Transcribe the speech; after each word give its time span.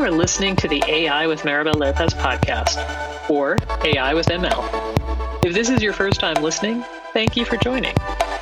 You 0.00 0.06
are 0.06 0.10
listening 0.10 0.56
to 0.56 0.66
the 0.66 0.82
AI 0.88 1.26
with 1.26 1.42
Maribel 1.42 1.74
Lopez 1.74 2.14
podcast, 2.14 3.28
or 3.28 3.58
AI 3.84 4.14
with 4.14 4.28
ML. 4.28 5.44
If 5.44 5.52
this 5.52 5.68
is 5.68 5.82
your 5.82 5.92
first 5.92 6.20
time 6.20 6.42
listening, 6.42 6.82
thank 7.12 7.36
you 7.36 7.44
for 7.44 7.58
joining. 7.58 7.94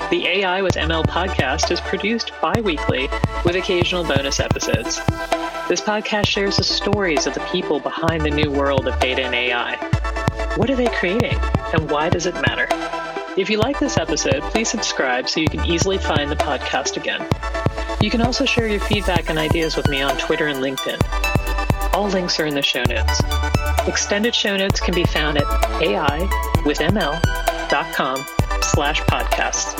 The 0.09 0.25
AI 0.25 0.63
with 0.63 0.77
ML 0.77 1.05
podcast 1.07 1.73
is 1.73 1.81
produced 1.81 2.31
bi 2.41 2.61
weekly 2.61 3.09
with 3.45 3.57
occasional 3.57 4.05
bonus 4.05 4.39
episodes. 4.39 5.05
This 5.69 5.81
podcast 5.81 6.29
shares 6.29 6.59
the 6.59 6.63
stories 6.63 7.27
of 7.27 7.35
the 7.35 7.45
people 7.51 7.81
behind 7.81 8.25
the 8.25 8.31
new 8.31 8.53
world 8.53 8.87
of 8.87 9.01
data 9.01 9.25
and 9.25 9.35
AI. 9.35 9.75
What 10.55 10.71
are 10.71 10.77
they 10.77 10.87
creating, 10.87 11.41
and 11.73 11.91
why 11.91 12.09
does 12.09 12.27
it 12.27 12.37
matter? 12.37 12.69
If 13.37 13.51
you 13.51 13.59
like 13.59 13.81
this 13.81 13.99
episode, 13.99 14.45
please 14.45 14.69
subscribe 14.69 15.29
so 15.29 15.41
you 15.41 15.49
can 15.49 15.67
easily 15.67 15.99
find 15.99 16.31
the 16.31 16.37
podcast 16.37 16.97
again. 16.97 17.27
You 18.01 18.11
can 18.11 18.21
also 18.21 18.45
share 18.45 18.69
your 18.69 18.79
feedback 18.79 19.29
and 19.29 19.41
ideas 19.41 19.77
with 19.77 19.89
me 19.89 20.03
on 20.03 20.17
Twitter 20.19 20.47
and 20.47 20.61
LinkedIn. 20.63 21.28
All 21.99 22.09
links 22.09 22.39
are 22.39 22.47
in 22.47 22.55
the 22.55 22.63
show 22.63 22.85
notes. 22.85 23.21
Extended 23.89 24.33
show 24.33 24.57
notes 24.57 24.79
can 24.79 24.95
be 24.95 25.03
found 25.03 25.37
at 25.37 25.43
aiwithml.com 25.83 26.65
slash 28.63 29.01
podcasts. 29.01 29.75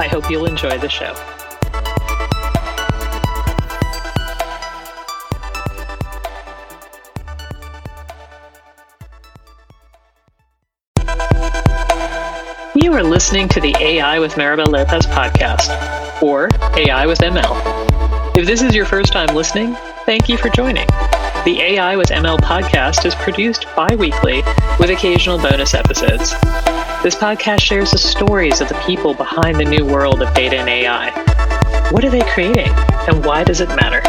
I 0.00 0.08
hope 0.08 0.30
you'll 0.30 0.46
enjoy 0.46 0.78
the 0.78 0.88
show. 0.88 1.12
You 12.74 12.94
are 12.94 13.02
listening 13.02 13.50
to 13.50 13.60
the 13.60 13.76
AI 13.78 14.18
with 14.20 14.36
Maribel 14.36 14.68
Lopez 14.68 15.04
podcast, 15.04 16.22
or 16.22 16.48
AI 16.78 17.04
with 17.04 17.18
ML. 17.18 18.38
If 18.38 18.46
this 18.46 18.62
is 18.62 18.74
your 18.74 18.86
first 18.86 19.12
time 19.12 19.36
listening, 19.36 19.76
thank 20.06 20.30
you 20.30 20.38
for 20.38 20.48
joining. 20.48 20.88
The 21.44 21.60
AI 21.60 21.96
with 21.96 22.10
ML 22.10 22.38
podcast 22.38 23.04
is 23.04 23.16
produced 23.16 23.66
bi 23.74 23.96
weekly 23.96 24.44
with 24.78 24.90
occasional 24.90 25.38
bonus 25.38 25.74
episodes. 25.74 26.30
This 27.02 27.16
podcast 27.16 27.62
shares 27.62 27.90
the 27.90 27.98
stories 27.98 28.60
of 28.60 28.68
the 28.68 28.80
people 28.86 29.12
behind 29.12 29.58
the 29.58 29.64
new 29.64 29.84
world 29.84 30.22
of 30.22 30.32
data 30.34 30.58
and 30.58 30.68
AI. 30.68 31.10
What 31.90 32.04
are 32.04 32.10
they 32.10 32.20
creating, 32.20 32.70
and 33.08 33.24
why 33.24 33.42
does 33.42 33.60
it 33.60 33.68
matter? 33.70 34.02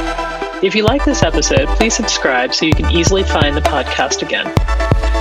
If 0.64 0.76
you 0.76 0.84
like 0.84 1.06
this 1.06 1.24
episode, 1.24 1.68
please 1.70 1.96
subscribe 1.96 2.54
so 2.54 2.68
you 2.68 2.76
can 2.76 2.92
easily 2.92 3.24
find 3.24 3.58
the 3.58 3.62
podcast 3.62 4.22
again. 4.22 4.54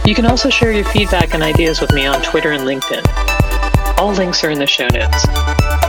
You 0.05 0.15
can 0.15 0.27
also 0.27 0.51
share 0.51 0.73
your 0.73 0.85
feedback 0.85 1.33
and 1.33 1.43
ideas 1.43 1.81
with 1.81 1.95
me 1.95 2.05
on 2.05 2.21
Twitter 2.21 2.53
and 2.53 2.65
LinkedIn. 2.65 3.07
All 3.97 4.13
links 4.13 4.45
are 4.45 4.51
in 4.51 4.59
the 4.59 4.67
show 4.67 4.89
notes. 4.89 5.25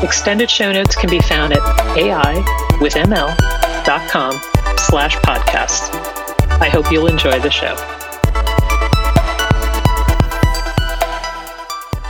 Extended 0.01 0.49
show 0.49 0.71
notes 0.71 0.95
can 0.95 1.09
be 1.09 1.19
found 1.19 1.51
at 1.51 1.59
aiwithml.com 1.97 4.41
slash 4.77 5.17
podcasts. 5.17 6.12
I 6.61 6.69
hope 6.69 6.91
you'll 6.91 7.07
enjoy 7.07 7.39
the 7.39 7.49
show. 7.49 7.75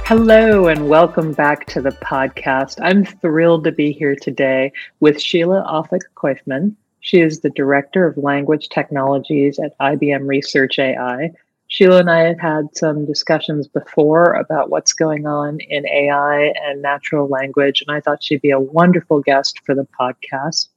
Hello 0.06 0.68
and 0.68 0.90
welcome 0.90 1.34
back 1.34 1.66
to 1.68 1.82
the 1.82 1.92
podcast. 1.92 2.80
I'm 2.82 3.06
thrilled 3.06 3.64
to 3.64 3.72
be 3.72 3.92
here 3.92 4.16
today 4.16 4.72
with 5.00 5.22
Shila 5.22 5.66
Ofek 5.68 6.02
Koifman. 6.16 6.76
She 7.00 7.20
is 7.22 7.40
the 7.40 7.50
Director 7.50 8.06
of 8.06 8.18
Language 8.18 8.70
Technologies 8.70 9.60
at 9.60 9.78
IBM 9.80 10.28
Research 10.28 10.78
AI. 10.78 11.32
Sheila 11.68 12.02
and 12.02 12.12
I 12.12 12.20
have 12.28 12.40
had 12.40 12.76
some 12.76 13.06
discussions 13.06 13.68
before 13.68 14.34
about 14.34 14.70
what's 14.70 14.94
going 14.94 15.26
on 15.26 15.60
in 15.60 15.88
AI 15.88 16.54
and 16.64 16.82
natural 16.82 17.28
language, 17.28 17.82
and 17.82 17.96
I 17.96 18.00
thought 18.00 18.24
she'd 18.24 18.42
be 18.42 18.52
a 18.52 18.60
wonderful 18.60 19.22
guest 19.22 19.60
for 19.66 19.74
the 19.74 19.88
podcast. 20.00 20.68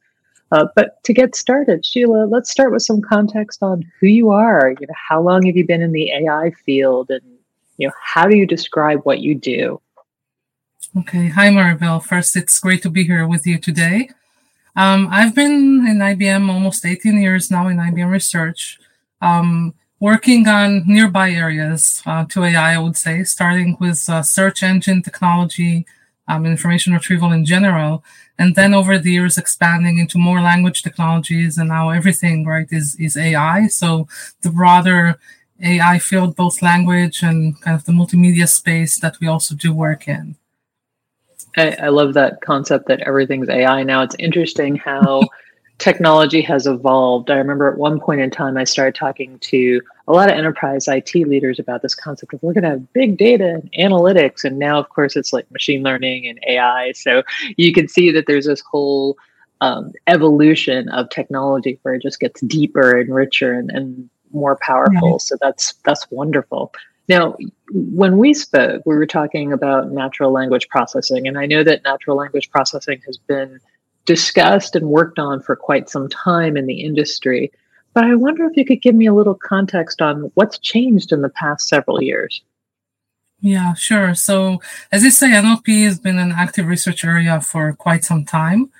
Uh, 0.53 0.67
but 0.77 1.03
to 1.05 1.13
get 1.13 1.35
started, 1.35 1.85
Shila, 1.85 2.27
let's 2.27 2.51
start 2.51 2.73
with 2.73 2.83
some 2.83 3.03
context 3.03 3.63
on 3.63 3.83
who 4.01 4.07
you 4.07 4.31
are. 4.31 4.75
You 4.79 4.87
know, 4.87 4.95
how 4.95 5.21
long 5.21 5.45
have 5.47 5.57
you 5.57 5.67
been 5.67 5.83
in 5.83 5.93
the 5.93 6.11
AI 6.13 6.53
field, 6.65 7.11
and 7.11 7.23
you 7.79 7.89
know, 7.89 7.95
how 8.01 8.27
do 8.29 8.37
you 8.37 8.47
describe 8.47 9.01
what 9.03 9.21
you 9.21 9.35
do? 9.35 9.81
Okay, 10.99 11.29
hi 11.29 11.49
Maribel. 11.49 12.03
First, 12.03 12.37
it's 12.37 12.59
great 12.61 12.83
to 12.83 12.91
be 12.91 13.05
here 13.05 13.27
with 13.27 13.47
you 13.47 13.59
today. 13.59 14.09
Um, 14.77 15.09
I've 15.11 15.35
been 15.35 15.87
in 15.87 15.99
IBM 15.99 16.51
almost 16.51 16.85
18 16.85 17.21
years 17.21 17.51
now 17.51 17.67
in 17.69 17.79
IBM 17.79 18.11
research, 18.11 18.79
um, 19.23 19.75
working 19.99 20.47
on 20.47 20.85
nearby 20.87 21.31
areas 21.31 22.03
uh, 22.07 22.25
to 22.27 22.45
AI, 22.45 22.75
I 22.75 22.79
would 22.79 22.97
say, 22.97 23.25
starting 23.25 23.77
with 23.81 24.09
uh, 24.09 24.23
search 24.23 24.63
engine 24.63 25.03
technology, 25.03 25.87
um, 26.29 26.45
information 26.47 26.93
retrieval 26.93 27.33
in 27.33 27.45
general, 27.45 28.05
and 28.39 28.55
then 28.55 28.75
over 28.75 28.99
the 28.99 29.13
years 29.13 29.39
expanding 29.39 29.99
into 29.99 30.19
more 30.19 30.41
language 30.41 30.83
technologies 30.83 31.57
and 31.59 31.69
now 31.69 31.91
everything 31.91 32.45
right 32.45 32.69
is 32.71 32.97
is 32.97 33.17
ai 33.17 33.67
so 33.67 34.07
the 34.43 34.51
broader 34.51 35.19
ai 35.63 35.99
field 35.99 36.37
both 36.37 36.63
language 36.63 37.23
and 37.23 37.61
kind 37.61 37.77
of 37.77 37.85
the 37.85 37.93
multimedia 37.93 38.49
space 38.49 38.99
that 39.01 39.19
we 39.21 39.27
also 39.27 39.55
do 39.55 39.73
work 39.73 40.09
in. 40.09 40.37
I, 41.57 41.77
I 41.83 41.89
love 41.89 42.15
that 42.15 42.43
concept 42.43 42.87
that 42.89 43.01
everything's 43.01 43.49
ai 43.49 43.83
now. 43.83 44.03
It's 44.03 44.17
interesting 44.19 44.77
how 44.77 45.23
technology 45.79 46.41
has 46.43 46.67
evolved. 46.67 47.31
I 47.31 47.37
remember 47.37 47.71
at 47.71 47.79
one 47.79 48.01
point 48.01 48.21
in 48.21 48.31
time, 48.31 48.57
I 48.57 48.65
started 48.65 48.95
talking 48.95 49.39
to 49.41 49.81
a 50.09 50.13
lot 50.13 50.31
of 50.31 50.37
enterprise 50.37 50.89
IT 50.89 51.15
leaders 51.15 51.59
about 51.59 51.83
this 51.83 51.95
concept 51.95 52.33
of 52.33 52.43
we're 52.43 52.55
going 52.55 52.65
to 52.65 52.71
have 52.71 52.93
big 52.93 53.19
data 53.19 53.61
and 53.61 53.71
analytics. 53.79 54.45
And 54.45 54.59
now, 54.59 54.79
of 54.79 54.89
course, 54.89 55.17
it's 55.17 55.33
like 55.33 55.51
machine 55.51 55.83
learning 55.83 56.27
and 56.27 56.41
AI. 56.47 56.93
So 56.93 57.23
you 57.57 57.73
can 57.73 57.89
see 57.89 58.11
that 58.13 58.25
there's 58.27 58.47
this 58.47 58.61
whole 58.61 59.19
um, 59.61 59.93
evolution 60.07 60.89
of 60.91 61.11
technology 61.11 61.79
where 61.83 61.95
it 61.95 62.03
just 62.03 62.21
gets 62.21 62.41
deeper 62.43 62.99
and 62.99 63.15
richer 63.15 63.53
and, 63.53 63.71
and 63.71 64.09
more 64.33 64.57
powerful. 64.57 65.19
So 65.19 65.37
that's 65.41 65.75
that's 65.85 66.11
wonderful. 66.11 66.73
Now, 67.09 67.37
when 67.73 68.19
we 68.19 68.35
spoke, 68.35 68.83
we 68.85 68.97
were 68.97 69.07
talking 69.07 69.53
about 69.53 69.93
natural 69.93 70.33
language 70.33 70.69
processing, 70.69 71.29
and 71.29 71.39
I 71.39 71.47
know 71.47 71.63
that 71.63 71.85
natural 71.85 72.17
language 72.17 72.51
processing 72.51 73.01
has 73.07 73.17
been 73.17 73.61
discussed 74.07 74.75
and 74.75 74.89
worked 74.89 75.19
on 75.19 75.43
for 75.43 75.55
quite 75.55 75.91
some 75.91 76.09
time 76.09 76.57
in 76.57 76.67
the 76.67 76.81
industry. 76.81 77.53
But 77.93 78.05
I 78.05 78.15
wonder 78.15 78.45
if 78.45 78.57
you 78.57 78.65
could 78.65 78.83
give 78.83 78.95
me 78.95 79.07
a 79.07 79.15
little 79.15 79.35
context 79.35 80.01
on 80.01 80.31
what's 80.35 80.59
changed 80.59 81.13
in 81.13 81.23
the 81.23 81.29
past 81.31 81.69
several 81.69 82.03
years. 82.03 82.43
Yeah, 83.41 83.75
sure. 83.75 84.15
So, 84.15 84.61
as 84.91 85.03
you 85.03 85.11
say, 85.11 85.31
NLP 85.31 85.85
has 85.85 85.99
been 85.99 86.19
an 86.19 86.33
active 86.33 86.67
research 86.67 87.05
area 87.05 87.41
for 87.41 87.73
quite 87.75 88.05
some 88.05 88.25
time. 88.25 88.71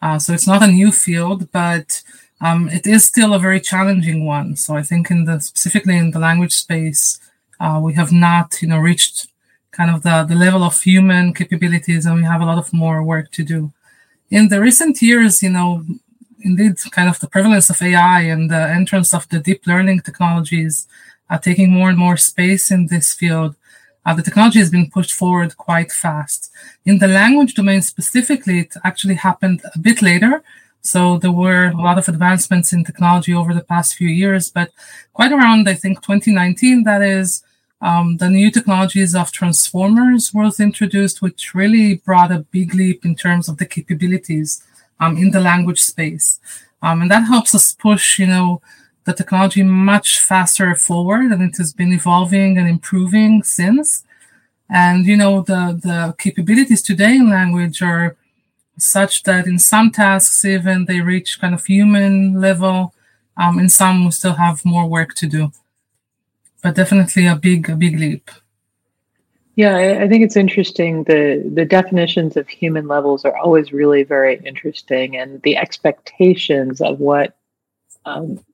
Uh, 0.00 0.18
so, 0.18 0.32
it's 0.32 0.46
not 0.46 0.62
a 0.62 0.66
new 0.66 0.90
field, 0.90 1.50
but 1.52 2.02
um, 2.40 2.68
it 2.68 2.86
is 2.86 3.04
still 3.04 3.34
a 3.34 3.38
very 3.38 3.60
challenging 3.60 4.24
one. 4.24 4.56
So, 4.56 4.74
I 4.74 4.82
think 4.82 5.10
in 5.10 5.24
the 5.24 5.40
specifically 5.40 5.96
in 5.96 6.12
the 6.12 6.18
language 6.18 6.54
space, 6.54 7.18
uh, 7.60 7.80
we 7.82 7.94
have 7.94 8.12
not, 8.12 8.60
you 8.62 8.68
know, 8.68 8.78
reached 8.78 9.28
kind 9.70 9.90
of 9.90 10.02
the, 10.02 10.24
the 10.24 10.34
level 10.34 10.62
of 10.62 10.80
human 10.80 11.34
capabilities, 11.34 12.06
and 12.06 12.16
we 12.16 12.24
have 12.24 12.40
a 12.40 12.46
lot 12.46 12.58
of 12.58 12.72
more 12.72 13.02
work 13.02 13.30
to 13.32 13.44
do 13.44 13.72
in 14.30 14.48
the 14.48 14.60
recent 14.60 15.00
years, 15.02 15.42
you 15.42 15.50
know, 15.50 15.84
indeed, 16.40 16.76
kind 16.90 17.08
of 17.08 17.18
the 17.20 17.28
prevalence 17.28 17.70
of 17.70 17.82
AI 17.82 18.22
and 18.22 18.50
the 18.50 18.68
entrance 18.68 19.14
of 19.14 19.28
the 19.28 19.40
deep 19.40 19.66
learning 19.66 20.00
technologies 20.00 20.86
are 21.30 21.38
taking 21.38 21.70
more 21.70 21.88
and 21.88 21.98
more 21.98 22.16
space 22.16 22.70
in 22.70 22.86
this 22.86 23.12
field. 23.14 23.56
Uh, 24.04 24.14
the 24.14 24.22
technology 24.22 24.60
has 24.60 24.70
been 24.70 24.88
pushed 24.88 25.12
forward 25.12 25.56
quite 25.56 25.90
fast. 25.90 26.52
In 26.84 26.98
the 26.98 27.08
language 27.08 27.54
domain 27.54 27.82
specifically, 27.82 28.60
it 28.60 28.74
actually 28.84 29.14
happened 29.14 29.62
a 29.74 29.78
bit 29.78 30.00
later. 30.00 30.42
So 30.82 31.18
there 31.18 31.32
were 31.32 31.66
a 31.66 31.82
lot 31.82 31.98
of 31.98 32.08
advancements 32.08 32.72
in 32.72 32.84
technology 32.84 33.34
over 33.34 33.52
the 33.52 33.64
past 33.64 33.96
few 33.96 34.08
years, 34.08 34.50
but 34.50 34.70
quite 35.12 35.32
around, 35.32 35.68
I 35.68 35.74
think, 35.74 36.00
2019, 36.02 36.84
that 36.84 37.02
is, 37.02 37.42
um, 37.80 38.16
the 38.16 38.30
new 38.30 38.50
technologies 38.50 39.14
of 39.14 39.32
transformers 39.32 40.32
was 40.32 40.60
introduced, 40.60 41.20
which 41.20 41.54
really 41.54 41.96
brought 41.96 42.32
a 42.32 42.46
big 42.50 42.74
leap 42.74 43.04
in 43.04 43.14
terms 43.14 43.48
of 43.48 43.58
the 43.58 43.66
capabilities 43.66 44.62
um, 44.98 45.16
in 45.16 45.30
the 45.30 45.40
language 45.40 45.80
space. 45.80 46.40
Um, 46.82 47.02
and 47.02 47.10
that 47.10 47.26
helps 47.26 47.54
us 47.54 47.74
push, 47.74 48.18
you 48.18 48.26
know, 48.26 48.62
the 49.04 49.12
technology 49.12 49.62
much 49.62 50.20
faster 50.20 50.74
forward 50.74 51.30
and 51.30 51.42
it 51.42 51.56
has 51.58 51.72
been 51.72 51.92
evolving 51.92 52.58
and 52.58 52.68
improving 52.68 53.42
since. 53.42 54.04
And, 54.68 55.06
you 55.06 55.16
know, 55.16 55.42
the, 55.42 55.78
the 55.80 56.14
capabilities 56.18 56.82
today 56.82 57.16
in 57.16 57.30
language 57.30 57.82
are 57.82 58.16
such 58.78 59.22
that 59.22 59.46
in 59.46 59.58
some 59.58 59.90
tasks, 59.90 60.44
even 60.44 60.86
they 60.86 61.00
reach 61.00 61.40
kind 61.40 61.54
of 61.54 61.64
human 61.64 62.40
level. 62.40 62.94
Um, 63.36 63.58
in 63.58 63.68
some, 63.68 64.06
we 64.06 64.10
still 64.10 64.34
have 64.34 64.64
more 64.64 64.88
work 64.88 65.14
to 65.14 65.26
do 65.26 65.52
but 66.66 66.74
definitely 66.74 67.28
a 67.28 67.36
big, 67.36 67.70
a 67.70 67.76
big 67.76 67.96
leap. 67.96 68.28
Yeah, 69.54 69.76
I, 70.02 70.08
think 70.08 70.24
it's 70.24 70.36
interesting. 70.36 71.04
The 71.04 71.48
the 71.54 71.64
definitions 71.64 72.36
of 72.36 72.48
human 72.48 72.88
levels 72.88 73.24
are 73.24 73.36
always 73.36 73.72
really 73.72 74.02
very 74.02 74.40
interesting, 74.44 75.16
and 75.16 75.40
the 75.42 75.56
expectations 75.56 76.80
of 76.80 76.98
what 76.98 77.36
um, 78.04 78.44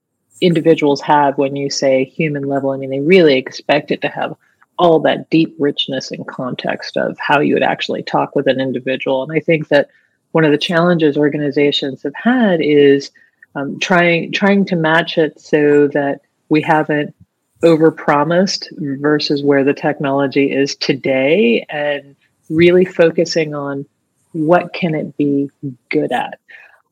individuals 0.41 1.01
have 1.01 1.39
when 1.39 1.55
you 1.55 1.71
say 1.71 2.03
human 2.03 2.43
level. 2.43 2.69
I 2.69 2.77
mean, 2.77 2.91
they 2.91 2.99
really 2.99 3.35
expect 3.35 3.89
it 3.89 3.99
to 4.03 4.09
have 4.09 4.35
all 4.77 4.99
that 4.99 5.31
deep 5.31 5.55
richness 5.57 6.11
and 6.11 6.27
context 6.27 6.95
of 6.95 7.17
how 7.17 7.39
you 7.39 7.55
would 7.55 7.63
actually 7.63 8.03
talk 8.03 8.35
with 8.35 8.45
an 8.45 8.61
individual. 8.61 9.23
And 9.23 9.31
I 9.31 9.39
think 9.39 9.69
that 9.69 9.89
one 10.33 10.45
of 10.45 10.51
the 10.51 10.57
challenges 10.59 11.17
organizations 11.17 12.03
have 12.03 12.15
had 12.15 12.61
is 12.61 13.09
um, 13.55 13.79
trying 13.79 14.31
trying 14.31 14.65
to 14.65 14.75
match 14.75 15.17
it 15.17 15.39
so 15.39 15.87
that 15.87 16.21
we 16.49 16.61
haven't 16.61 17.15
overpromised 17.63 18.67
versus 19.01 19.41
where 19.41 19.63
the 19.63 19.73
technology 19.73 20.51
is 20.51 20.75
today, 20.75 21.65
and 21.69 22.15
really 22.49 22.85
focusing 22.85 23.55
on 23.55 23.85
what 24.33 24.73
can 24.73 24.93
it 24.93 25.15
be 25.17 25.49
good 25.89 26.11
at. 26.11 26.39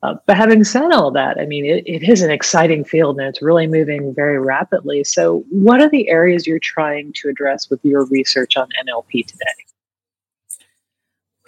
Uh, 0.02 0.14
but 0.26 0.36
having 0.36 0.64
said 0.64 0.90
all 0.90 1.12
that, 1.12 1.38
I 1.38 1.46
mean, 1.46 1.64
it, 1.64 1.84
it 1.86 2.02
is 2.02 2.22
an 2.22 2.30
exciting 2.30 2.84
field 2.84 3.20
and 3.20 3.28
it's 3.28 3.40
really 3.40 3.68
moving 3.68 4.12
very 4.12 4.38
rapidly. 4.40 5.04
So, 5.04 5.44
what 5.50 5.80
are 5.80 5.88
the 5.88 6.08
areas 6.08 6.44
you're 6.44 6.58
trying 6.58 7.12
to 7.14 7.28
address 7.28 7.70
with 7.70 7.78
your 7.84 8.04
research 8.06 8.56
on 8.56 8.68
NLP 8.84 9.26
today? 9.26 9.44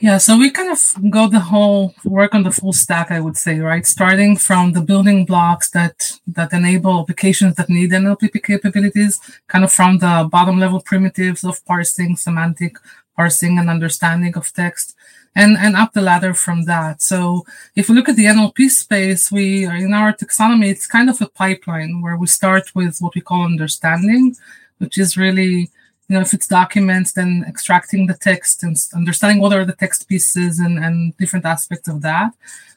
Yeah, 0.04 0.18
so 0.18 0.36
we 0.36 0.50
kind 0.50 0.70
of 0.70 0.80
go 1.10 1.28
the 1.28 1.40
whole 1.40 1.94
work 2.04 2.34
on 2.34 2.42
the 2.42 2.50
full 2.50 2.74
stack, 2.74 3.10
I 3.10 3.20
would 3.20 3.38
say, 3.38 3.58
right? 3.60 3.86
Starting 3.86 4.36
from 4.36 4.72
the 4.72 4.82
building 4.82 5.24
blocks 5.24 5.70
that 5.70 5.96
that 6.26 6.52
enable 6.52 7.00
applications 7.00 7.54
that 7.54 7.70
need 7.70 7.90
NLP 7.90 8.42
capabilities, 8.42 9.18
kind 9.48 9.64
of 9.64 9.72
from 9.72 10.00
the 10.00 10.28
bottom 10.30 10.58
level 10.60 10.82
primitives 10.82 11.42
of 11.42 11.64
parsing, 11.64 12.16
semantic 12.16 12.76
parsing, 13.16 13.58
and 13.58 13.70
understanding 13.70 14.34
of 14.36 14.52
text, 14.52 14.94
and 15.34 15.56
and 15.56 15.74
up 15.74 15.94
the 15.94 16.02
ladder 16.02 16.34
from 16.34 16.64
that. 16.64 17.00
So 17.00 17.46
if 17.74 17.88
we 17.88 17.94
look 17.94 18.10
at 18.10 18.16
the 18.16 18.26
NLP 18.36 18.68
space, 18.68 19.32
we 19.32 19.64
are 19.64 19.76
in 19.86 19.94
our 19.94 20.12
taxonomy, 20.12 20.68
it's 20.68 20.86
kind 20.96 21.08
of 21.08 21.22
a 21.22 21.30
pipeline 21.42 22.02
where 22.02 22.18
we 22.18 22.26
start 22.26 22.74
with 22.74 22.98
what 23.00 23.14
we 23.14 23.22
call 23.22 23.46
understanding, 23.46 24.36
which 24.76 24.98
is 24.98 25.16
really 25.16 25.70
you 26.08 26.14
know, 26.14 26.20
if 26.20 26.34
it's 26.34 26.46
documents, 26.46 27.12
then 27.12 27.44
extracting 27.48 28.06
the 28.06 28.14
text 28.14 28.62
and 28.62 28.76
understanding 28.94 29.40
what 29.40 29.52
are 29.52 29.64
the 29.64 29.72
text 29.72 30.08
pieces 30.08 30.58
and, 30.58 30.78
and 30.78 31.16
different 31.16 31.46
aspects 31.46 31.88
of 31.88 32.02
that. 32.02 32.32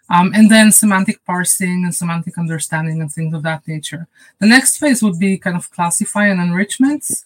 Um, 0.10 0.32
and 0.34 0.50
then 0.50 0.72
semantic 0.72 1.24
parsing 1.26 1.84
and 1.84 1.94
semantic 1.94 2.38
understanding 2.38 3.02
and 3.02 3.12
things 3.12 3.34
of 3.34 3.44
that 3.44 3.68
nature. 3.68 4.08
The 4.40 4.48
next 4.48 4.78
phase 4.78 5.04
would 5.04 5.20
be 5.20 5.38
kind 5.38 5.58
of 5.58 5.70
classify 5.72 6.28
and 6.28 6.40
enrichments, 6.40 7.26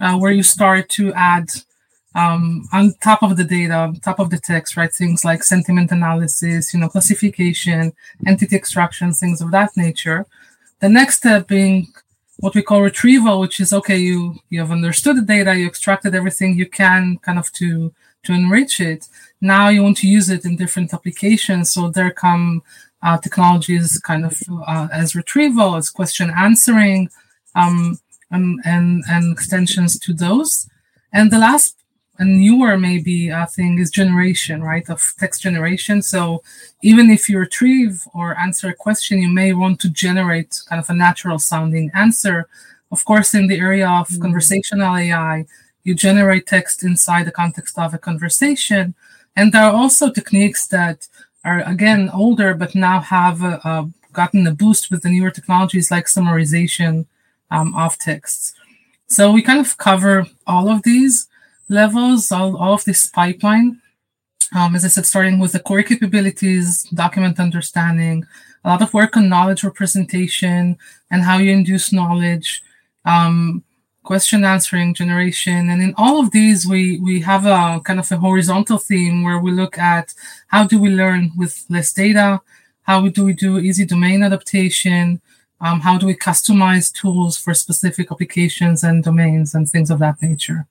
uh, 0.00 0.18
where 0.18 0.32
you 0.32 0.42
start 0.42 0.90
to 0.90 1.12
add 1.14 1.48
um, 2.14 2.68
on 2.72 2.94
top 3.00 3.22
of 3.22 3.36
the 3.38 3.44
data, 3.44 3.74
on 3.74 3.94
top 4.00 4.18
of 4.18 4.28
the 4.28 4.38
text, 4.38 4.76
right? 4.76 4.92
Things 4.92 5.24
like 5.24 5.42
sentiment 5.42 5.90
analysis, 5.92 6.74
you 6.74 6.80
know, 6.80 6.88
classification, 6.88 7.92
entity 8.26 8.56
extraction, 8.56 9.12
things 9.14 9.40
of 9.40 9.50
that 9.52 9.76
nature. 9.76 10.26
The 10.80 10.88
next 10.88 11.18
step 11.18 11.48
being 11.48 11.86
what 12.40 12.54
we 12.54 12.62
call 12.62 12.82
retrieval, 12.82 13.40
which 13.40 13.60
is 13.60 13.72
okay, 13.72 13.98
you 13.98 14.36
you 14.50 14.60
have 14.60 14.70
understood 14.70 15.16
the 15.16 15.22
data, 15.22 15.56
you 15.56 15.66
extracted 15.66 16.14
everything 16.14 16.56
you 16.56 16.66
can 16.66 17.18
kind 17.18 17.38
of 17.38 17.52
to 17.52 17.92
to 18.24 18.32
enrich 18.32 18.80
it. 18.80 19.08
Now 19.40 19.68
you 19.68 19.82
want 19.82 19.96
to 19.98 20.08
use 20.08 20.30
it 20.30 20.44
in 20.44 20.56
different 20.56 20.94
applications. 20.94 21.72
So 21.72 21.90
there 21.90 22.10
come 22.10 22.62
uh, 23.02 23.18
technologies 23.18 23.98
kind 24.00 24.24
of 24.24 24.40
uh, 24.66 24.88
as 24.92 25.14
retrieval, 25.14 25.76
as 25.76 25.90
question 25.90 26.30
answering, 26.30 27.10
um, 27.54 27.98
and, 28.30 28.60
and 28.64 29.04
and 29.08 29.32
extensions 29.32 29.98
to 30.00 30.12
those. 30.12 30.68
And 31.12 31.30
the 31.30 31.38
last 31.38 31.76
a 32.18 32.24
newer 32.24 32.76
maybe 32.76 33.30
uh, 33.30 33.46
thing 33.46 33.78
is 33.78 33.90
generation, 33.90 34.62
right, 34.62 34.88
of 34.90 35.14
text 35.18 35.42
generation. 35.42 36.02
So 36.02 36.42
even 36.82 37.10
if 37.10 37.28
you 37.28 37.38
retrieve 37.38 38.06
or 38.12 38.36
answer 38.38 38.68
a 38.68 38.74
question, 38.74 39.22
you 39.22 39.28
may 39.28 39.52
want 39.52 39.80
to 39.80 39.90
generate 39.90 40.60
kind 40.68 40.80
of 40.80 40.90
a 40.90 40.94
natural 40.94 41.38
sounding 41.38 41.90
answer. 41.94 42.48
Of 42.90 43.04
course, 43.04 43.34
in 43.34 43.46
the 43.46 43.58
area 43.58 43.88
of 43.88 44.08
mm-hmm. 44.08 44.22
conversational 44.22 44.96
AI, 44.96 45.46
you 45.84 45.94
generate 45.94 46.46
text 46.46 46.82
inside 46.82 47.26
the 47.26 47.32
context 47.32 47.78
of 47.78 47.94
a 47.94 47.98
conversation. 47.98 48.94
And 49.36 49.52
there 49.52 49.62
are 49.62 49.72
also 49.72 50.10
techniques 50.10 50.66
that 50.68 51.06
are 51.44 51.60
again 51.60 52.10
older, 52.12 52.52
but 52.52 52.74
now 52.74 53.00
have 53.00 53.42
uh, 53.42 53.60
uh, 53.62 53.86
gotten 54.12 54.46
a 54.46 54.52
boost 54.52 54.90
with 54.90 55.02
the 55.02 55.08
newer 55.10 55.30
technologies 55.30 55.90
like 55.90 56.06
summarization 56.06 57.06
um, 57.50 57.74
of 57.76 57.96
texts. 57.98 58.54
So 59.06 59.30
we 59.30 59.40
kind 59.40 59.60
of 59.60 59.78
cover 59.78 60.26
all 60.46 60.68
of 60.68 60.82
these 60.82 61.28
levels, 61.68 62.30
of 62.32 62.84
this 62.84 63.06
pipeline. 63.06 63.80
Um, 64.54 64.74
as 64.74 64.84
I 64.84 64.88
said, 64.88 65.06
starting 65.06 65.38
with 65.38 65.52
the 65.52 65.60
core 65.60 65.82
capabilities, 65.82 66.84
document 66.94 67.38
understanding, 67.38 68.26
a 68.64 68.68
lot 68.68 68.82
of 68.82 68.94
work 68.94 69.16
on 69.16 69.28
knowledge 69.28 69.62
representation 69.62 70.78
and 71.10 71.22
how 71.22 71.38
you 71.38 71.52
induce 71.52 71.92
knowledge, 71.92 72.62
um, 73.04 73.62
question 74.04 74.42
answering 74.44 74.94
generation. 74.94 75.68
And 75.68 75.82
in 75.82 75.92
all 75.98 76.18
of 76.18 76.30
these, 76.30 76.66
we, 76.66 76.98
we 77.00 77.20
have 77.20 77.44
a 77.44 77.80
kind 77.84 78.00
of 78.00 78.10
a 78.10 78.16
horizontal 78.16 78.78
theme 78.78 79.22
where 79.22 79.38
we 79.38 79.50
look 79.50 79.76
at 79.76 80.14
how 80.46 80.66
do 80.66 80.78
we 80.80 80.88
learn 80.88 81.30
with 81.36 81.66
less 81.68 81.92
data? 81.92 82.40
How 82.82 83.06
do 83.06 83.22
we 83.22 83.34
do 83.34 83.58
easy 83.58 83.84
domain 83.84 84.22
adaptation? 84.22 85.20
Um, 85.60 85.80
how 85.80 85.98
do 85.98 86.06
we 86.06 86.14
customize 86.14 86.90
tools 86.90 87.36
for 87.36 87.52
specific 87.52 88.10
applications 88.10 88.82
and 88.82 89.04
domains 89.04 89.54
and 89.54 89.68
things 89.68 89.90
of 89.90 89.98
that 89.98 90.22
nature? 90.22 90.66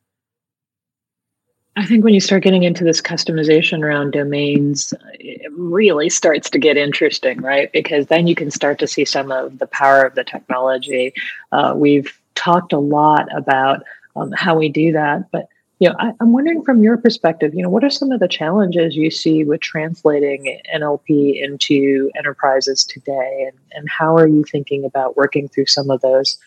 I 1.77 1.85
think 1.85 2.03
when 2.03 2.15
you 2.15 2.19
start 2.19 2.41
getting 2.41 2.63
into 2.63 2.83
this 2.83 3.01
customization 3.01 3.83
around 3.83 4.11
domains, 4.11 4.95
it 5.19 5.51
really 5.53 6.09
starts 6.09 6.49
to 6.49 6.57
get 6.57 6.75
interesting, 6.75 7.39
right? 7.39 7.71
Because 7.71 8.07
then 8.07 8.25
you 8.25 8.33
can 8.33 8.49
start 8.49 8.79
to 8.79 8.87
see 8.87 9.05
some 9.05 9.31
of 9.31 9.59
the 9.59 9.67
power 9.67 10.03
of 10.03 10.15
the 10.15 10.23
technology. 10.23 11.13
Uh, 11.51 11.73
we've 11.75 12.19
talked 12.33 12.73
a 12.73 12.79
lot 12.79 13.27
about 13.31 13.83
um, 14.15 14.31
how 14.31 14.57
we 14.57 14.69
do 14.69 14.91
that, 14.93 15.29
but 15.31 15.49
you 15.77 15.87
know, 15.87 15.95
I, 15.99 16.13
am 16.19 16.33
wondering 16.33 16.63
from 16.63 16.81
your 16.81 16.97
perspective, 16.97 17.53
you 17.53 17.61
know, 17.61 17.69
what 17.69 17.83
are 17.83 17.91
some 17.91 18.11
of 18.11 18.19
the 18.19 18.27
challenges 18.27 18.95
you 18.95 19.11
see 19.11 19.43
with 19.43 19.61
translating 19.61 20.59
NLP 20.75 21.39
into 21.39 22.09
enterprises 22.17 22.83
today, 22.83 23.45
and 23.47 23.57
and 23.73 23.87
how 23.87 24.15
are 24.15 24.27
you 24.27 24.43
thinking 24.43 24.83
about 24.83 25.15
working 25.15 25.47
through 25.47 25.67
some 25.67 25.91
of 25.91 26.01
those? 26.01 26.39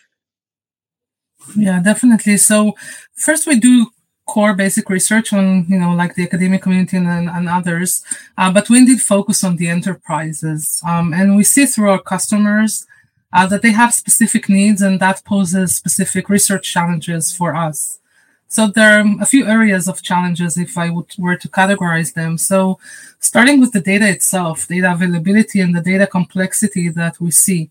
Yeah, 1.55 1.81
definitely. 1.81 2.35
So 2.35 2.73
first, 3.15 3.47
we 3.47 3.57
do 3.57 3.91
core 4.27 4.53
basic 4.53 4.89
research 4.89 5.33
on, 5.33 5.65
you 5.67 5.77
know, 5.77 5.93
like 5.93 6.15
the 6.15 6.23
academic 6.23 6.61
community 6.61 6.97
and, 6.97 7.07
and 7.07 7.49
others. 7.49 8.03
Uh, 8.37 8.51
but 8.51 8.69
we 8.69 8.85
did 8.85 9.01
focus 9.01 9.43
on 9.43 9.57
the 9.57 9.67
enterprises. 9.67 10.81
Um, 10.87 11.13
and 11.13 11.35
we 11.35 11.43
see 11.43 11.65
through 11.65 11.89
our 11.89 12.01
customers 12.01 12.85
uh, 13.33 13.47
that 13.47 13.61
they 13.61 13.71
have 13.71 13.93
specific 13.93 14.49
needs 14.49 14.81
and 14.81 14.99
that 14.99 15.23
poses 15.25 15.75
specific 15.75 16.29
research 16.29 16.71
challenges 16.71 17.35
for 17.35 17.55
us. 17.55 17.99
So 18.47 18.67
there 18.67 18.99
are 18.99 19.05
a 19.21 19.25
few 19.25 19.45
areas 19.47 19.87
of 19.87 20.01
challenges 20.01 20.57
if 20.57 20.77
I 20.77 20.89
would, 20.89 21.13
were 21.17 21.37
to 21.37 21.47
categorize 21.47 22.13
them. 22.13 22.37
So 22.37 22.79
starting 23.19 23.61
with 23.61 23.71
the 23.71 23.79
data 23.79 24.09
itself, 24.09 24.67
data 24.67 24.91
availability 24.91 25.61
and 25.61 25.73
the 25.73 25.79
data 25.79 26.05
complexity 26.05 26.89
that 26.89 27.21
we 27.21 27.31
see. 27.31 27.69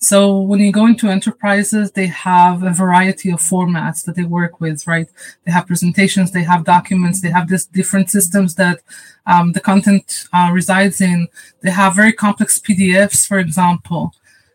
So 0.00 0.40
when 0.40 0.60
you 0.60 0.70
go 0.70 0.86
into 0.86 1.08
enterprises, 1.08 1.90
they 1.90 2.06
have 2.06 2.62
a 2.62 2.70
variety 2.72 3.30
of 3.30 3.40
formats 3.40 4.04
that 4.04 4.14
they 4.14 4.22
work 4.22 4.60
with, 4.60 4.86
right? 4.86 5.08
They 5.44 5.50
have 5.50 5.66
presentations, 5.66 6.30
they 6.30 6.44
have 6.44 6.64
documents, 6.64 7.20
they 7.20 7.30
have 7.30 7.48
this 7.48 7.66
different 7.66 8.08
systems 8.08 8.54
that 8.54 8.80
um, 9.26 9.52
the 9.52 9.60
content 9.60 10.26
uh, 10.32 10.50
resides 10.52 11.00
in. 11.00 11.26
They 11.62 11.70
have 11.70 11.96
very 11.96 12.12
complex 12.12 12.60
PDFs, 12.60 13.26
for 13.26 13.40
example. 13.40 14.12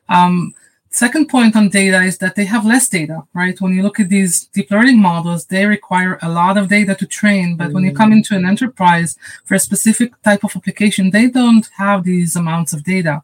Um, 0.08 0.56
second 0.90 1.28
point 1.28 1.58
on 1.58 1.68
data 1.68 2.02
is 2.02 2.20
that 2.20 2.36
they 2.36 2.46
have 2.46 2.66
less 2.66 2.88
data, 2.88 3.24
right? 3.34 3.60
When 3.60 3.74
you 3.74 3.84
look 3.84 4.00
at 4.00 4.08
these 4.08 4.46
deep 4.46 4.72
learning 4.72 5.02
models, 5.02 5.46
they 5.46 5.66
require 5.66 6.20
a 6.22 6.30
lot 6.30 6.58
of 6.58 6.70
data 6.70 6.96
to 6.96 7.06
train. 7.06 7.58
But 7.58 7.72
mm. 7.72 7.74
when 7.74 7.84
you 7.84 7.94
come 7.94 8.14
into 8.14 8.34
an 8.34 8.46
enterprise 8.46 9.18
for 9.44 9.56
a 9.56 9.60
specific 9.60 10.14
type 10.22 10.46
of 10.46 10.56
application, 10.56 11.12
they 11.12 11.28
don't 11.28 11.68
have 11.78 12.06
these 12.06 12.38
amounts 12.38 12.72
of 12.72 12.86
data. 12.86 13.24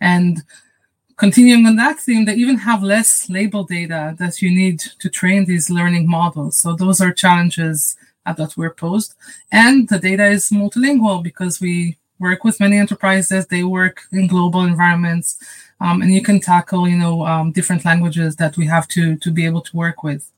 And 0.00 0.42
continuing 1.16 1.66
on 1.66 1.76
that 1.76 2.00
theme, 2.00 2.24
they 2.24 2.34
even 2.34 2.58
have 2.58 2.82
less 2.82 3.28
label 3.28 3.64
data 3.64 4.14
that 4.18 4.42
you 4.42 4.50
need 4.50 4.80
to 4.98 5.08
train 5.08 5.44
these 5.44 5.70
learning 5.70 6.08
models. 6.08 6.56
So 6.56 6.74
those 6.74 7.00
are 7.00 7.12
challenges 7.12 7.96
that 8.26 8.56
we're 8.56 8.74
posed. 8.74 9.14
And 9.50 9.88
the 9.88 9.98
data 9.98 10.26
is 10.26 10.50
multilingual 10.50 11.22
because 11.22 11.60
we 11.60 11.98
work 12.18 12.44
with 12.44 12.60
many 12.60 12.78
enterprises. 12.78 13.46
They 13.46 13.64
work 13.64 14.02
in 14.12 14.26
global 14.28 14.64
environments. 14.64 15.38
Um, 15.80 16.02
and 16.02 16.14
you 16.14 16.22
can 16.22 16.40
tackle, 16.40 16.88
you 16.88 16.96
know, 16.96 17.26
um, 17.26 17.50
different 17.50 17.84
languages 17.84 18.36
that 18.36 18.56
we 18.56 18.66
have 18.66 18.86
to, 18.88 19.16
to 19.16 19.30
be 19.30 19.44
able 19.44 19.62
to 19.62 19.76
work 19.76 20.02
with. 20.04 20.30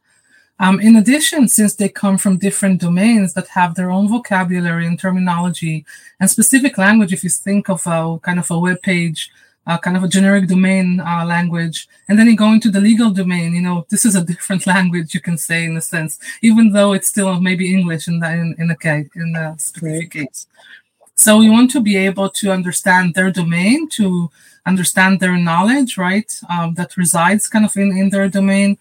Um, 0.61 0.81
in 0.81 0.97
addition, 0.97 1.49
since 1.49 1.75
they 1.75 1.89
come 1.89 2.17
from 2.17 2.39
different 2.39 2.81
domains 2.81 3.35
that 3.35 3.49
have 3.49 3.75
their 3.75 3.91
own 3.91 4.09
vocabulary 4.09 4.87
and 4.87 4.99
terminology 4.99 5.85
and 6.21 6.31
specific 6.31 6.79
language, 6.79 7.13
if 7.13 7.25
you 7.25 7.31
think 7.31 7.69
of 7.69 7.87
a 7.87 8.19
kind 8.23 8.39
of 8.39 8.51
a 8.51 8.59
web 8.59 8.81
page 8.81 9.31
uh, 9.67 9.79
kind 9.79 9.97
of 9.97 10.05
a 10.05 10.09
generic 10.09 10.47
domain 10.47 11.01
uh, 11.01 11.25
language. 11.25 11.89
And 12.09 12.19
then 12.19 12.27
you 12.27 12.37
go 12.37 12.53
into 12.53 12.71
the 12.71 12.81
legal 12.81 13.11
domain, 13.11 13.55
you 13.55 13.63
know, 13.63 13.87
this 13.91 14.05
is 14.05 14.15
a 14.15 14.25
different 14.33 14.67
language, 14.67 15.15
you 15.15 15.21
can 15.21 15.39
say 15.39 15.65
in 15.65 15.77
a 15.77 15.81
sense, 15.81 16.19
even 16.43 16.73
though 16.73 16.93
it's 16.93 17.09
still 17.09 17.41
maybe 17.41 17.75
English 17.75 18.09
in 18.09 18.19
the, 18.19 18.31
in, 18.31 18.55
in 18.59 18.69
the 18.69 18.77
case, 18.77 19.09
in 19.15 19.33
the 19.33 19.55
specific 19.59 20.11
case. 20.13 20.47
So 21.17 21.39
we 21.39 21.49
want 21.49 21.71
to 21.71 21.81
be 21.81 21.97
able 21.97 22.29
to 22.31 22.51
understand 22.51 23.15
their 23.15 23.31
domain, 23.31 23.89
to 23.91 24.31
understand 24.67 25.21
their 25.21 25.37
knowledge, 25.37 25.97
right, 25.97 26.31
um, 26.51 26.75
that 26.75 26.97
resides 26.97 27.49
kind 27.49 27.65
of 27.65 27.77
in, 27.77 27.97
in 27.97 28.11
their 28.11 28.29
domain, 28.29 28.79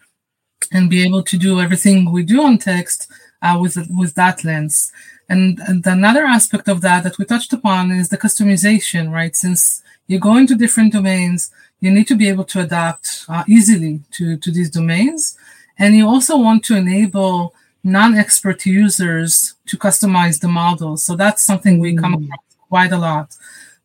and 0.71 0.89
be 0.89 1.05
able 1.05 1.21
to 1.23 1.37
do 1.37 1.59
everything 1.59 2.11
we 2.11 2.23
do 2.23 2.41
on 2.41 2.57
text 2.57 3.11
uh, 3.43 3.57
with 3.61 3.77
with 3.91 4.15
that 4.15 4.43
lens. 4.43 4.91
And, 5.33 5.59
and 5.67 5.85
another 5.87 6.25
aspect 6.25 6.67
of 6.67 6.81
that 6.81 7.03
that 7.03 7.17
we 7.17 7.25
touched 7.25 7.53
upon 7.53 7.91
is 7.91 8.09
the 8.09 8.19
customization, 8.25 9.11
right? 9.11 9.35
Since 9.35 9.81
you 10.05 10.19
go 10.19 10.37
into 10.37 10.55
different 10.55 10.93
domains, 10.93 11.51
you 11.79 11.89
need 11.89 12.07
to 12.09 12.15
be 12.15 12.29
able 12.29 12.43
to 12.53 12.61
adapt 12.61 13.25
uh, 13.27 13.43
easily 13.47 14.01
to, 14.11 14.37
to 14.37 14.51
these 14.51 14.69
domains. 14.69 15.35
And 15.79 15.95
you 15.95 16.07
also 16.07 16.37
want 16.37 16.63
to 16.65 16.75
enable 16.75 17.55
non-expert 17.83 18.59
users 18.67 19.55
to 19.69 19.75
customize 19.75 20.39
the 20.39 20.47
model. 20.47 20.97
So 20.97 21.15
that's 21.15 21.43
something 21.43 21.79
we 21.79 21.95
come 21.95 22.15
mm. 22.15 22.25
across 22.25 22.45
quite 22.69 22.91
a 22.91 23.03
lot. 23.09 23.35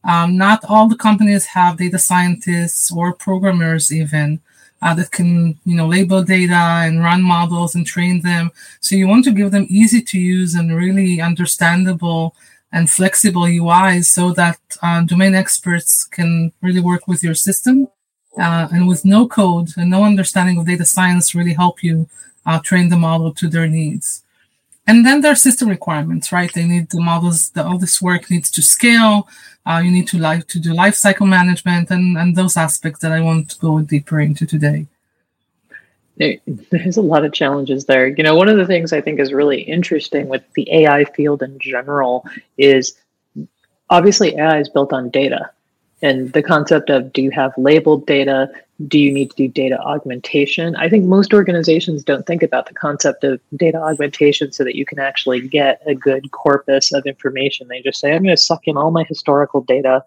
Um, 0.05 0.37
not 0.37 0.65
all 0.69 0.87
the 0.87 1.03
companies 1.09 1.47
have 1.47 1.79
data 1.79 1.99
scientists 1.99 2.93
or 2.93 3.15
programmers 3.15 3.91
even 3.91 4.41
uh, 4.83 4.95
that 4.95 5.11
can 5.11 5.59
you 5.65 5.77
know 5.77 5.87
label 5.87 6.23
data 6.23 6.55
and 6.85 7.03
run 7.03 7.23
models 7.23 7.75
and 7.75 7.87
train 7.87 8.21
them. 8.23 8.51
So 8.81 8.97
you 8.97 9.09
want 9.09 9.25
to 9.25 9.33
give 9.33 9.51
them 9.51 9.67
easy 9.69 10.01
to 10.03 10.19
use 10.19 10.55
and 10.55 10.75
really 10.75 11.21
understandable 11.21 12.35
and 12.73 12.91
flexible 12.91 13.43
UIs 13.43 14.07
so 14.07 14.33
that 14.33 14.59
uh, 14.83 15.03
domain 15.03 15.35
experts 15.35 16.05
can 16.05 16.53
really 16.63 16.81
work 16.81 17.09
with 17.09 17.23
your 17.23 17.35
system. 17.35 17.89
Uh, 18.39 18.69
and 18.71 18.87
with 18.87 19.05
no 19.05 19.27
code 19.27 19.71
and 19.77 19.91
no 19.91 20.05
understanding 20.05 20.59
of 20.59 20.67
data 20.67 20.85
science, 20.85 21.35
really 21.35 21.55
help 21.55 21.83
you 21.83 22.09
uh, 22.47 22.61
train 22.61 22.89
the 22.89 22.97
model 22.97 23.35
to 23.35 23.49
their 23.49 23.67
needs. 23.67 24.23
And 24.87 25.05
then 25.05 25.21
there 25.21 25.33
are 25.33 25.37
system 25.37 25.69
requirements, 25.69 26.33
right? 26.33 26.53
They 26.53 26.65
need 26.65 26.89
the 26.91 27.01
models, 27.01 27.51
the, 27.51 27.65
all 27.67 27.79
this 27.79 28.01
work 28.01 28.31
needs 28.31 28.51
to 28.53 28.63
scale. 28.63 29.29
Uh, 29.67 29.81
you 29.85 29.91
need 29.91 30.09
to 30.09 30.19
like 30.19 30.47
to 30.49 30.59
do 30.59 30.73
life 30.73 30.95
cycle 30.95 31.27
management 31.27 31.91
and, 31.91 32.17
and 32.17 32.35
those 32.35 32.57
aspects 32.57 33.01
that 33.01 33.13
I 33.13 33.21
want 33.21 33.51
to 33.51 33.59
go 33.59 33.81
deeper 33.81 34.19
into 34.19 34.47
today. 34.47 34.87
There's 36.71 36.97
a 36.97 37.03
lot 37.03 37.25
of 37.25 37.33
challenges 37.33 37.85
there. 37.85 38.09
You 38.09 38.25
know, 38.25 38.35
one 38.35 38.49
of 38.49 38.57
the 38.57 38.67
things 38.67 38.93
I 38.93 39.01
think 39.01 39.21
is 39.21 39.33
really 39.33 39.61
interesting 39.61 40.29
with 40.29 40.43
the 40.55 40.69
AI 40.73 41.05
field 41.05 41.43
in 41.43 41.59
general 41.59 42.27
is 42.57 42.95
obviously 43.89 44.35
AI 44.37 44.59
is 44.61 44.69
built 44.69 44.93
on 44.93 45.11
data. 45.11 45.51
And 46.01 46.33
the 46.33 46.43
concept 46.43 46.91
of 46.91 47.13
do 47.13 47.23
you 47.23 47.31
have 47.31 47.53
labeled 47.57 48.07
data? 48.07 48.51
do 48.87 48.99
you 48.99 49.13
need 49.13 49.31
to 49.31 49.37
do 49.37 49.49
data 49.49 49.79
augmentation? 49.81 50.77
I 50.77 50.89
think 50.89 51.05
most 51.05 51.35
organizations 51.35 52.05
don't 52.05 52.27
think 52.27 52.45
about 52.45 52.67
the 52.67 52.75
concept 52.75 53.25
of 53.25 53.41
data 53.57 53.79
augmentation 53.79 54.53
so 54.53 54.63
that 54.63 54.77
you 54.77 54.87
can 54.87 55.01
actually 55.01 55.41
get 55.41 55.83
a 55.85 55.95
good 55.95 56.31
corpus 56.31 56.93
of 56.93 57.05
information. 57.05 57.67
They 57.67 57.83
just 57.83 57.99
say, 57.99 58.15
I'm 58.15 58.23
going 58.23 58.37
to 58.37 58.41
suck 58.41 58.69
in 58.69 58.77
all 58.77 58.93
my 58.93 59.03
historical 59.03 59.63
data 59.63 60.05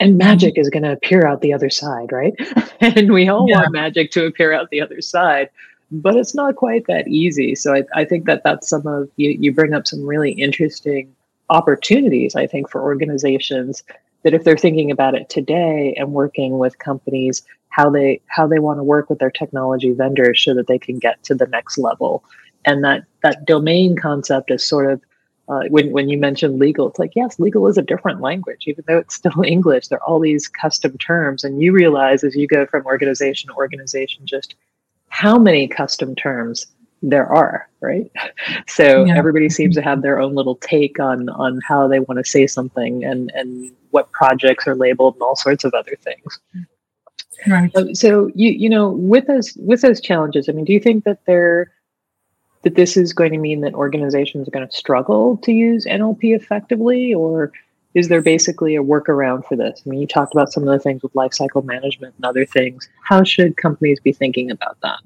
and 0.00 0.12
mm-hmm. 0.12 0.18
magic 0.18 0.56
is 0.56 0.70
going 0.70 0.84
to 0.84 0.92
appear 0.92 1.26
out 1.26 1.42
the 1.42 1.52
other 1.52 1.68
side, 1.68 2.10
right? 2.10 2.34
and 2.80 3.12
we 3.12 3.28
all 3.28 3.46
yeah. 3.48 3.58
want 3.58 3.72
magic 3.72 4.10
to 4.12 4.24
appear 4.24 4.52
out 4.52 4.70
the 4.70 4.80
other 4.80 5.02
side, 5.02 5.50
but 5.90 6.16
it's 6.16 6.34
not 6.34 6.56
quite 6.56 6.86
that 6.86 7.06
easy. 7.08 7.54
So 7.54 7.74
I, 7.74 7.84
I 7.94 8.04
think 8.06 8.24
that 8.26 8.42
that's 8.44 8.68
some 8.68 8.86
of 8.86 9.10
you, 9.16 9.36
you 9.38 9.52
bring 9.52 9.74
up 9.74 9.86
some 9.86 10.04
really 10.06 10.32
interesting 10.32 11.14
opportunities, 11.50 12.34
I 12.34 12.46
think, 12.46 12.70
for 12.70 12.82
organizations 12.82 13.82
that 14.26 14.34
if 14.34 14.42
they're 14.42 14.56
thinking 14.56 14.90
about 14.90 15.14
it 15.14 15.28
today 15.28 15.94
and 15.96 16.12
working 16.12 16.58
with 16.58 16.80
companies 16.80 17.44
how 17.68 17.88
they 17.88 18.20
how 18.26 18.44
they 18.44 18.58
want 18.58 18.76
to 18.76 18.82
work 18.82 19.08
with 19.08 19.20
their 19.20 19.30
technology 19.30 19.92
vendors 19.92 20.42
so 20.42 20.52
that 20.52 20.66
they 20.66 20.80
can 20.80 20.98
get 20.98 21.22
to 21.22 21.32
the 21.32 21.46
next 21.46 21.78
level. 21.78 22.24
And 22.64 22.82
that 22.82 23.04
that 23.22 23.44
domain 23.46 23.94
concept 23.94 24.50
is 24.50 24.64
sort 24.64 24.90
of 24.90 25.00
uh, 25.48 25.68
when 25.68 25.92
when 25.92 26.08
you 26.08 26.18
mentioned 26.18 26.58
legal 26.58 26.88
it's 26.88 26.98
like 26.98 27.12
yes 27.14 27.38
legal 27.38 27.68
is 27.68 27.78
a 27.78 27.82
different 27.82 28.20
language. 28.20 28.64
Even 28.66 28.82
though 28.88 28.98
it's 28.98 29.14
still 29.14 29.42
english 29.46 29.86
there 29.86 30.02
are 30.02 30.08
all 30.08 30.18
these 30.18 30.48
custom 30.48 30.98
terms. 30.98 31.44
And 31.44 31.62
you 31.62 31.70
realize 31.70 32.24
as 32.24 32.34
you 32.34 32.48
go 32.48 32.66
from 32.66 32.84
organization 32.84 33.50
to 33.50 33.54
organization 33.54 34.26
just 34.26 34.56
how 35.08 35.38
many 35.38 35.68
custom 35.68 36.16
terms 36.16 36.66
there 37.00 37.26
are 37.26 37.68
right? 37.80 38.10
So 38.68 39.04
yeah. 39.04 39.16
everybody 39.16 39.48
seems 39.48 39.76
to 39.76 39.82
have 39.82 40.02
their 40.02 40.18
own 40.18 40.34
little 40.34 40.56
take 40.56 40.98
on 40.98 41.28
on 41.28 41.60
how 41.66 41.86
they 41.88 42.00
want 42.00 42.18
to 42.18 42.24
say 42.24 42.46
something 42.46 43.04
and 43.04 43.30
and 43.34 43.70
what 43.96 44.12
projects 44.12 44.66
are 44.66 44.76
labeled 44.76 45.14
and 45.14 45.22
all 45.22 45.36
sorts 45.36 45.64
of 45.64 45.72
other 45.74 45.96
things 46.08 46.40
Right. 47.46 47.70
So, 47.74 47.92
so 47.92 48.30
you 48.34 48.50
you 48.50 48.68
know 48.68 48.90
with 48.90 49.26
those 49.26 49.56
with 49.56 49.82
those 49.82 50.00
challenges, 50.00 50.48
I 50.48 50.52
mean, 50.52 50.64
do 50.64 50.72
you 50.72 50.80
think 50.80 51.04
that 51.04 51.20
they're 51.26 51.72
that 52.62 52.74
this 52.74 52.96
is 52.96 53.12
going 53.12 53.32
to 53.32 53.38
mean 53.38 53.60
that 53.60 53.74
organizations 53.74 54.48
are 54.48 54.50
going 54.50 54.66
to 54.66 54.76
struggle 54.76 55.36
to 55.38 55.52
use 55.52 55.84
NLP 55.86 56.34
effectively, 56.34 57.14
or 57.14 57.52
is 57.94 58.08
there 58.08 58.22
basically 58.22 58.74
a 58.74 58.82
workaround 58.82 59.46
for 59.46 59.56
this? 59.56 59.82
I 59.84 59.88
mean, 59.88 60.00
you 60.00 60.06
talked 60.06 60.34
about 60.34 60.52
some 60.52 60.66
of 60.66 60.68
the 60.70 60.78
things 60.78 61.02
with 61.02 61.12
lifecycle 61.12 61.64
management 61.64 62.14
and 62.16 62.24
other 62.24 62.44
things. 62.44 62.88
How 63.02 63.22
should 63.22 63.56
companies 63.56 64.00
be 64.00 64.12
thinking 64.12 64.50
about 64.50 64.78
that? 64.82 64.98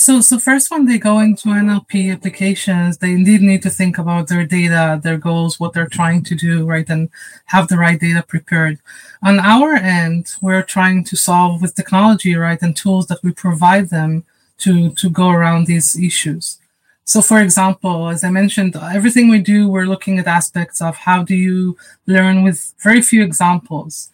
So, 0.00 0.22
so 0.22 0.38
first, 0.38 0.70
when 0.70 0.86
they 0.86 0.96
go 0.96 1.18
into 1.18 1.48
NLP 1.50 2.10
applications, 2.10 2.96
they 2.96 3.12
indeed 3.12 3.42
need 3.42 3.60
to 3.64 3.68
think 3.68 3.98
about 3.98 4.28
their 4.28 4.46
data, 4.46 4.98
their 5.02 5.18
goals, 5.18 5.60
what 5.60 5.74
they're 5.74 5.94
trying 6.00 6.22
to 6.22 6.34
do, 6.34 6.64
right, 6.64 6.88
and 6.88 7.10
have 7.46 7.68
the 7.68 7.76
right 7.76 8.00
data 8.00 8.24
prepared. 8.26 8.78
On 9.22 9.38
our 9.38 9.74
end, 9.74 10.36
we're 10.40 10.62
trying 10.62 11.04
to 11.04 11.16
solve 11.16 11.60
with 11.60 11.74
technology, 11.74 12.34
right, 12.34 12.62
and 12.62 12.74
tools 12.74 13.08
that 13.08 13.22
we 13.22 13.32
provide 13.32 13.90
them 13.90 14.24
to 14.60 14.88
to 15.00 15.10
go 15.10 15.28
around 15.28 15.66
these 15.66 15.98
issues. 15.98 16.56
So, 17.04 17.20
for 17.20 17.38
example, 17.42 18.08
as 18.08 18.24
I 18.24 18.30
mentioned, 18.30 18.76
everything 18.76 19.28
we 19.28 19.40
do, 19.40 19.68
we're 19.68 19.92
looking 19.92 20.18
at 20.18 20.26
aspects 20.26 20.80
of 20.80 20.96
how 20.96 21.24
do 21.24 21.36
you 21.36 21.76
learn 22.06 22.42
with 22.42 22.72
very 22.78 23.02
few 23.02 23.22
examples. 23.22 24.08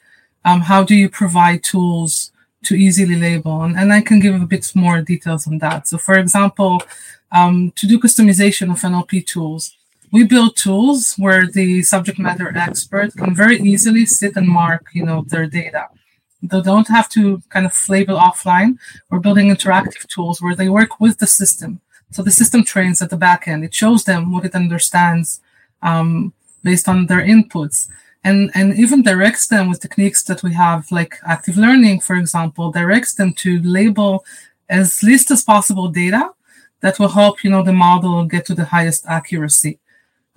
Um, 0.44 0.62
how 0.62 0.82
do 0.82 0.96
you 0.96 1.08
provide 1.08 1.62
tools 1.62 2.32
to 2.66 2.74
easily 2.74 3.16
label. 3.16 3.62
And, 3.62 3.76
and 3.76 3.92
I 3.92 4.00
can 4.00 4.20
give 4.20 4.40
a 4.40 4.46
bit 4.46 4.70
more 4.74 5.00
details 5.00 5.46
on 5.46 5.58
that. 5.58 5.88
So, 5.88 5.98
for 5.98 6.18
example, 6.18 6.82
um, 7.32 7.72
to 7.76 7.86
do 7.86 7.98
customization 7.98 8.70
of 8.70 8.80
NLP 8.80 9.26
tools, 9.26 9.76
we 10.12 10.24
build 10.24 10.56
tools 10.56 11.14
where 11.16 11.46
the 11.46 11.82
subject 11.82 12.18
matter 12.18 12.56
expert 12.56 13.14
can 13.16 13.34
very 13.34 13.58
easily 13.60 14.06
sit 14.06 14.36
and 14.36 14.48
mark, 14.48 14.86
you 14.92 15.04
know, 15.04 15.24
their 15.26 15.46
data. 15.46 15.88
They 16.42 16.60
don't 16.60 16.88
have 16.88 17.08
to 17.10 17.42
kind 17.48 17.66
of 17.66 17.88
label 17.88 18.16
offline. 18.16 18.78
We're 19.10 19.18
building 19.18 19.48
interactive 19.48 20.06
tools 20.06 20.40
where 20.40 20.54
they 20.54 20.68
work 20.68 21.00
with 21.00 21.18
the 21.18 21.26
system. 21.26 21.80
So 22.12 22.22
the 22.22 22.30
system 22.30 22.62
trains 22.62 23.02
at 23.02 23.10
the 23.10 23.16
back 23.16 23.48
end. 23.48 23.64
It 23.64 23.74
shows 23.74 24.04
them 24.04 24.32
what 24.32 24.44
it 24.44 24.54
understands 24.54 25.40
um, 25.82 26.32
based 26.62 26.88
on 26.88 27.06
their 27.06 27.24
inputs 27.34 27.88
and 28.26 28.50
and 28.54 28.68
even 28.82 29.02
directs 29.10 29.46
them 29.52 29.64
with 29.68 29.80
techniques 29.80 30.22
that 30.24 30.42
we 30.42 30.52
have 30.52 30.80
like 30.98 31.14
active 31.34 31.56
learning 31.56 32.00
for 32.00 32.16
example 32.16 32.70
directs 32.80 33.14
them 33.14 33.32
to 33.32 33.50
label 33.62 34.24
as 34.68 35.02
least 35.02 35.30
as 35.30 35.42
possible 35.52 35.88
data 35.88 36.24
that 36.80 36.98
will 36.98 37.08
help 37.20 37.42
you 37.42 37.50
know 37.50 37.62
the 37.62 37.72
model 37.72 38.24
get 38.24 38.44
to 38.46 38.54
the 38.54 38.66
highest 38.66 39.06
accuracy. 39.06 39.78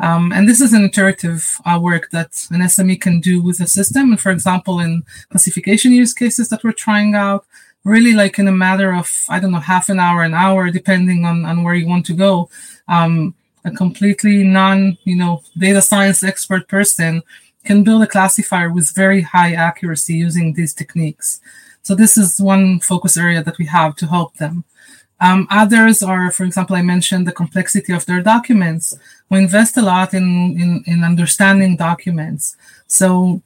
Um, 0.02 0.32
and 0.32 0.48
this 0.48 0.62
is 0.62 0.72
an 0.72 0.86
iterative 0.86 1.60
uh, 1.66 1.78
work 1.82 2.10
that 2.12 2.32
an 2.52 2.62
sme 2.62 3.02
can 3.02 3.20
do 3.20 3.42
with 3.42 3.60
a 3.60 3.68
system. 3.68 4.12
And 4.12 4.22
for 4.22 4.32
example 4.32 4.80
in 4.80 5.04
classification 5.32 5.92
use 5.92 6.14
cases 6.14 6.48
that 6.50 6.64
we're 6.64 6.84
trying 6.88 7.16
out 7.16 7.46
really 7.84 8.14
like 8.14 8.38
in 8.40 8.48
a 8.48 8.52
matter 8.68 8.94
of 8.94 9.10
i 9.30 9.40
don't 9.40 9.54
know 9.54 9.60
half 9.74 9.88
an 9.88 10.00
hour 10.00 10.22
an 10.22 10.34
hour 10.34 10.70
depending 10.70 11.24
on, 11.24 11.46
on 11.46 11.64
where 11.64 11.76
you 11.76 11.88
want 11.88 12.06
to 12.06 12.14
go 12.14 12.50
um, 12.90 13.34
a 13.64 13.72
completely 13.72 14.44
non 14.44 14.98
you 15.06 15.16
know 15.16 15.42
data 15.58 15.82
science 15.82 16.22
expert 16.22 16.68
person 16.68 17.24
can 17.66 17.84
build 17.84 18.04
a 18.04 18.08
classifier 18.08 18.72
with 18.72 18.96
very 18.96 19.22
high 19.22 19.54
accuracy 19.54 20.16
using 20.16 20.54
these 20.54 20.74
techniques. 20.74 21.40
So 21.82 21.96
this 21.96 22.18
is 22.18 22.40
one 22.40 22.80
focus 22.80 23.18
area 23.18 23.44
that 23.44 23.58
we 23.58 23.66
have 23.66 23.96
to 23.98 24.08
help 24.08 24.36
them. 24.36 24.64
Um, 25.22 25.48
others 25.50 26.02
are, 26.02 26.32
for 26.32 26.46
example, 26.46 26.76
I 26.76 26.82
mentioned 26.82 27.28
the 27.28 27.34
complexity 27.34 27.92
of 27.94 28.06
their 28.06 28.22
documents. 28.22 28.98
We 29.30 29.40
invest 29.40 29.76
a 29.76 29.82
lot 29.82 30.14
in, 30.14 30.24
in, 30.58 30.84
in 30.86 31.04
understanding 31.04 31.76
documents. 31.76 32.56
So 32.88 33.42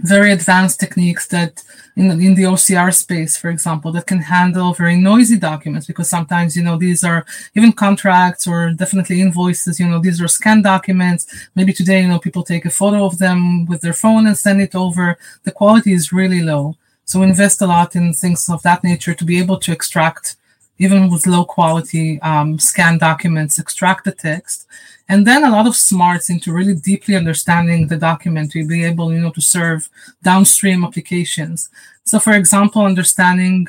very 0.00 0.32
advanced 0.32 0.78
techniques 0.78 1.26
that 1.28 1.62
in, 1.96 2.10
in 2.10 2.34
the 2.34 2.42
OCR 2.42 2.94
space, 2.94 3.36
for 3.36 3.48
example, 3.48 3.90
that 3.92 4.06
can 4.06 4.20
handle 4.20 4.74
very 4.74 4.96
noisy 4.96 5.38
documents 5.38 5.86
because 5.86 6.08
sometimes, 6.08 6.56
you 6.56 6.62
know, 6.62 6.76
these 6.76 7.02
are 7.02 7.24
even 7.54 7.72
contracts 7.72 8.46
or 8.46 8.72
definitely 8.72 9.20
invoices, 9.22 9.80
you 9.80 9.88
know, 9.88 9.98
these 9.98 10.20
are 10.20 10.28
scanned 10.28 10.64
documents. 10.64 11.48
Maybe 11.54 11.72
today, 11.72 12.02
you 12.02 12.08
know, 12.08 12.18
people 12.18 12.42
take 12.42 12.66
a 12.66 12.70
photo 12.70 13.04
of 13.06 13.18
them 13.18 13.64
with 13.66 13.80
their 13.80 13.94
phone 13.94 14.26
and 14.26 14.36
send 14.36 14.60
it 14.60 14.74
over. 14.74 15.16
The 15.44 15.52
quality 15.52 15.92
is 15.92 16.12
really 16.12 16.42
low. 16.42 16.76
So 17.04 17.22
invest 17.22 17.62
a 17.62 17.66
lot 17.66 17.96
in 17.96 18.12
things 18.12 18.48
of 18.48 18.62
that 18.62 18.84
nature 18.84 19.14
to 19.14 19.24
be 19.24 19.38
able 19.38 19.58
to 19.58 19.72
extract, 19.72 20.36
even 20.78 21.10
with 21.10 21.26
low 21.26 21.44
quality 21.44 22.20
um, 22.22 22.58
scanned 22.58 23.00
documents, 23.00 23.58
extract 23.58 24.04
the 24.04 24.12
text 24.12 24.66
and 25.08 25.26
then 25.26 25.44
a 25.44 25.50
lot 25.50 25.66
of 25.66 25.76
smarts 25.76 26.30
into 26.30 26.52
really 26.52 26.74
deeply 26.74 27.14
understanding 27.14 27.86
the 27.86 27.96
document 27.96 28.50
to 28.52 28.66
be 28.66 28.84
able 28.84 29.12
you 29.12 29.20
know 29.20 29.30
to 29.30 29.40
serve 29.40 29.88
downstream 30.22 30.84
applications. 30.84 31.68
So 32.04 32.18
for 32.18 32.32
example 32.32 32.82
understanding 32.82 33.68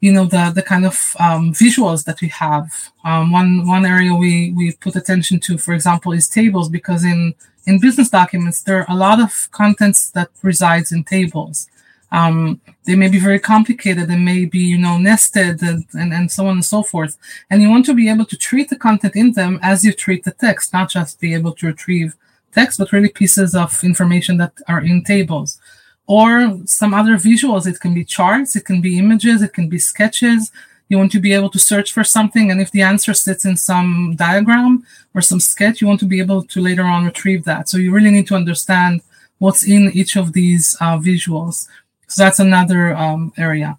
you 0.00 0.12
know 0.12 0.26
the 0.26 0.52
the 0.54 0.62
kind 0.62 0.86
of 0.86 1.16
um, 1.18 1.52
visuals 1.52 2.04
that 2.04 2.20
we 2.20 2.28
have. 2.28 2.90
Um, 3.04 3.32
one 3.32 3.66
one 3.66 3.86
area 3.86 4.14
we 4.14 4.52
we 4.52 4.72
put 4.72 4.96
attention 4.96 5.40
to 5.40 5.58
for 5.58 5.74
example 5.74 6.12
is 6.12 6.28
tables 6.28 6.68
because 6.68 7.04
in 7.04 7.34
in 7.66 7.80
business 7.80 8.08
documents 8.08 8.62
there 8.62 8.80
are 8.80 8.94
a 8.94 8.98
lot 8.98 9.20
of 9.20 9.48
contents 9.52 10.10
that 10.10 10.30
resides 10.42 10.92
in 10.92 11.04
tables 11.04 11.68
Um, 12.10 12.60
they 12.84 12.96
may 12.96 13.08
be 13.08 13.18
very 13.18 13.38
complicated. 13.38 14.08
They 14.08 14.16
may 14.16 14.46
be, 14.46 14.60
you 14.60 14.78
know, 14.78 14.96
nested 14.98 15.62
and, 15.62 15.84
and, 15.92 16.12
and 16.12 16.30
so 16.32 16.46
on 16.46 16.54
and 16.54 16.64
so 16.64 16.82
forth. 16.82 17.18
And 17.50 17.60
you 17.60 17.68
want 17.68 17.84
to 17.86 17.94
be 17.94 18.08
able 18.08 18.24
to 18.26 18.36
treat 18.36 18.70
the 18.70 18.76
content 18.76 19.14
in 19.14 19.32
them 19.32 19.58
as 19.62 19.84
you 19.84 19.92
treat 19.92 20.24
the 20.24 20.32
text, 20.32 20.72
not 20.72 20.88
just 20.88 21.20
be 21.20 21.34
able 21.34 21.52
to 21.54 21.66
retrieve 21.66 22.16
text, 22.52 22.78
but 22.78 22.92
really 22.92 23.10
pieces 23.10 23.54
of 23.54 23.78
information 23.84 24.38
that 24.38 24.52
are 24.68 24.80
in 24.80 25.04
tables 25.04 25.60
or 26.06 26.58
some 26.64 26.94
other 26.94 27.14
visuals. 27.14 27.66
It 27.66 27.78
can 27.78 27.94
be 27.94 28.04
charts, 28.04 28.56
it 28.56 28.64
can 28.64 28.80
be 28.80 28.98
images, 28.98 29.42
it 29.42 29.52
can 29.52 29.68
be 29.68 29.78
sketches. 29.78 30.50
You 30.88 30.96
want 30.96 31.12
to 31.12 31.20
be 31.20 31.34
able 31.34 31.50
to 31.50 31.58
search 31.58 31.92
for 31.92 32.02
something, 32.02 32.50
and 32.50 32.62
if 32.62 32.70
the 32.70 32.80
answer 32.80 33.12
sits 33.12 33.44
in 33.44 33.58
some 33.58 34.14
diagram 34.16 34.86
or 35.14 35.20
some 35.20 35.38
sketch, 35.38 35.82
you 35.82 35.86
want 35.86 36.00
to 36.00 36.06
be 36.06 36.18
able 36.18 36.42
to 36.44 36.60
later 36.62 36.84
on 36.84 37.04
retrieve 37.04 37.44
that. 37.44 37.68
So 37.68 37.76
you 37.76 37.92
really 37.92 38.10
need 38.10 38.26
to 38.28 38.34
understand 38.34 39.02
what's 39.38 39.62
in 39.62 39.90
each 39.92 40.16
of 40.16 40.32
these 40.32 40.76
uh, 40.80 40.96
visuals. 40.96 41.68
So 42.08 42.24
that's 42.24 42.38
another 42.38 42.96
um, 42.96 43.32
area. 43.36 43.78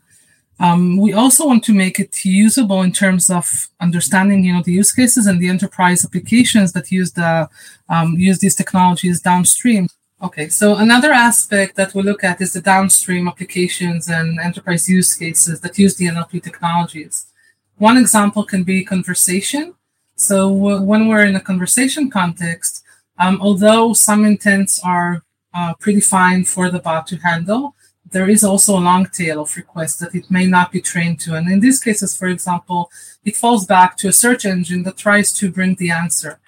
Um, 0.60 0.98
we 0.98 1.14
also 1.14 1.48
want 1.48 1.64
to 1.66 1.74
make 1.74 2.00
it 2.00 2.26
usable 2.26 2.82
in 2.82 2.92
terms 2.92 3.30
of 3.30 3.70
understanding, 3.80 4.44
you 4.44 4.54
know, 4.54 4.62
the 4.62 4.74
use 4.74 4.92
cases 4.92 5.26
and 5.26 5.40
the 5.40 5.48
enterprise 5.48 6.04
applications 6.04 6.74
that 6.74 6.92
use 6.92 7.14
the 7.14 7.50
um, 7.88 8.16
use 8.16 8.40
these 8.40 8.56
technologies 8.56 9.22
downstream. 9.22 9.88
Okay, 10.22 10.50
so 10.50 10.76
another 10.76 11.14
aspect 11.14 11.78
that 11.78 11.94
we 11.96 12.02
look 12.02 12.26
at 12.26 12.42
is 12.42 12.52
the 12.52 12.62
downstream 12.62 13.30
applications 13.30 14.10
and 14.10 14.38
enterprise 14.38 14.90
use 14.90 15.16
cases 15.16 15.62
that 15.62 15.80
use 15.80 15.96
the 15.96 16.08
NLP 16.08 16.44
technologies. 16.44 17.28
One 17.78 17.96
example 17.96 18.44
can 18.44 18.64
be 18.64 18.84
conversation. 18.84 19.76
So 20.18 20.54
w- 20.54 20.82
when 20.82 21.08
we're 21.08 21.24
in 21.24 21.38
a 21.38 21.40
conversation 21.40 22.10
context, 22.10 22.84
um, 23.18 23.40
although 23.42 23.94
some 23.94 24.26
intents 24.26 24.82
are 24.84 25.24
uh, 25.54 25.74
predefined 25.76 26.50
for 26.50 26.70
the 26.70 26.80
bot 26.80 27.08
to 27.08 27.16
handle, 27.16 27.76
there 28.12 28.30
is 28.30 28.44
also 28.44 28.78
a 28.78 28.88
long 28.90 29.06
tail 29.08 29.42
of 29.42 29.56
requests 29.56 29.98
that 29.98 30.16
it 30.16 30.30
may 30.30 30.46
not 30.46 30.72
be 30.72 30.82
trained 30.82 31.20
to. 31.22 31.36
And 31.36 31.50
in 31.52 31.60
these 31.60 31.80
cases, 31.80 32.18
for 32.18 32.28
example, 32.28 32.92
it 33.24 33.36
falls 33.36 33.66
back 33.66 33.98
to 33.98 34.08
a 34.08 34.14
search 34.14 34.46
engine 34.46 34.84
that 34.84 34.98
tries 34.98 35.32
to 35.34 35.52
bring 35.52 35.76
the 35.76 35.92
answer. 35.92 36.40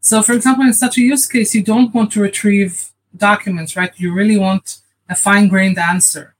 So, 0.00 0.22
for 0.22 0.32
example, 0.32 0.64
in 0.64 0.74
such 0.74 0.96
a 0.98 1.02
use 1.02 1.26
case, 1.26 1.54
you 1.54 1.62
don't 1.62 1.94
want 1.94 2.12
to 2.12 2.20
retrieve 2.20 2.90
documents, 3.16 3.76
right? 3.76 3.92
You 3.96 4.12
really 4.12 4.38
want 4.38 4.78
a 5.08 5.16
fine 5.16 5.48
grained 5.48 5.78
answer. 5.78 6.34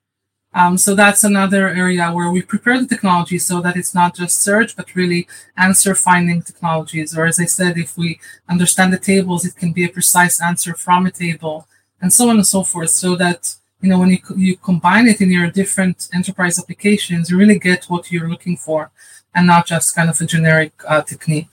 Um, 0.54 0.78
so 0.78 0.94
that's 0.94 1.25
another 1.25 1.68
area 1.68 2.11
where 2.11 2.30
we 2.30 2.42
prepare 2.42 2.80
the 2.80 2.87
technology 2.87 3.38
so 3.38 3.61
that 3.61 3.76
it's 3.76 3.94
not 3.94 4.16
just 4.16 4.40
search, 4.40 4.75
but 4.76 4.94
really 4.94 5.28
answer 5.56 5.94
finding 5.94 6.42
technologies. 6.42 7.16
Or 7.16 7.26
as 7.26 7.38
I 7.38 7.44
said, 7.44 7.76
if 7.76 7.99
we 7.99 8.18
understand 8.49 8.92
the 8.92 8.99
tables, 8.99 9.44
it 9.44 9.56
can 9.56 9.73
be 9.73 9.85
a 9.85 9.88
precise 9.88 10.40
answer 10.40 10.75
from 10.75 11.06
a 11.06 11.11
table 11.11 11.68
and 12.00 12.12
so 12.12 12.30
on 12.30 12.37
and 12.37 12.47
so 12.47 12.62
forth. 12.62 12.90
So 12.90 13.14
that, 13.16 13.56
you 13.80 13.88
know, 13.88 13.99
when 13.99 14.11
you, 14.11 14.18
you 14.37 14.56
combine 14.56 15.06
it 15.06 15.20
in 15.20 15.30
your 15.30 15.50
different 15.50 16.08
enterprise 16.12 16.58
applications, 16.58 17.30
you 17.30 17.38
really 17.38 17.58
get 17.58 17.85
what 17.85 18.11
you're 18.11 18.28
looking 18.28 18.56
for 18.56 18.90
and 19.35 19.47
not 19.47 19.66
just 19.66 19.94
kind 19.94 20.11
of 20.11 20.20
a 20.20 20.26
generic 20.26 20.73
uh, 20.87 21.02
technique. 21.02 21.50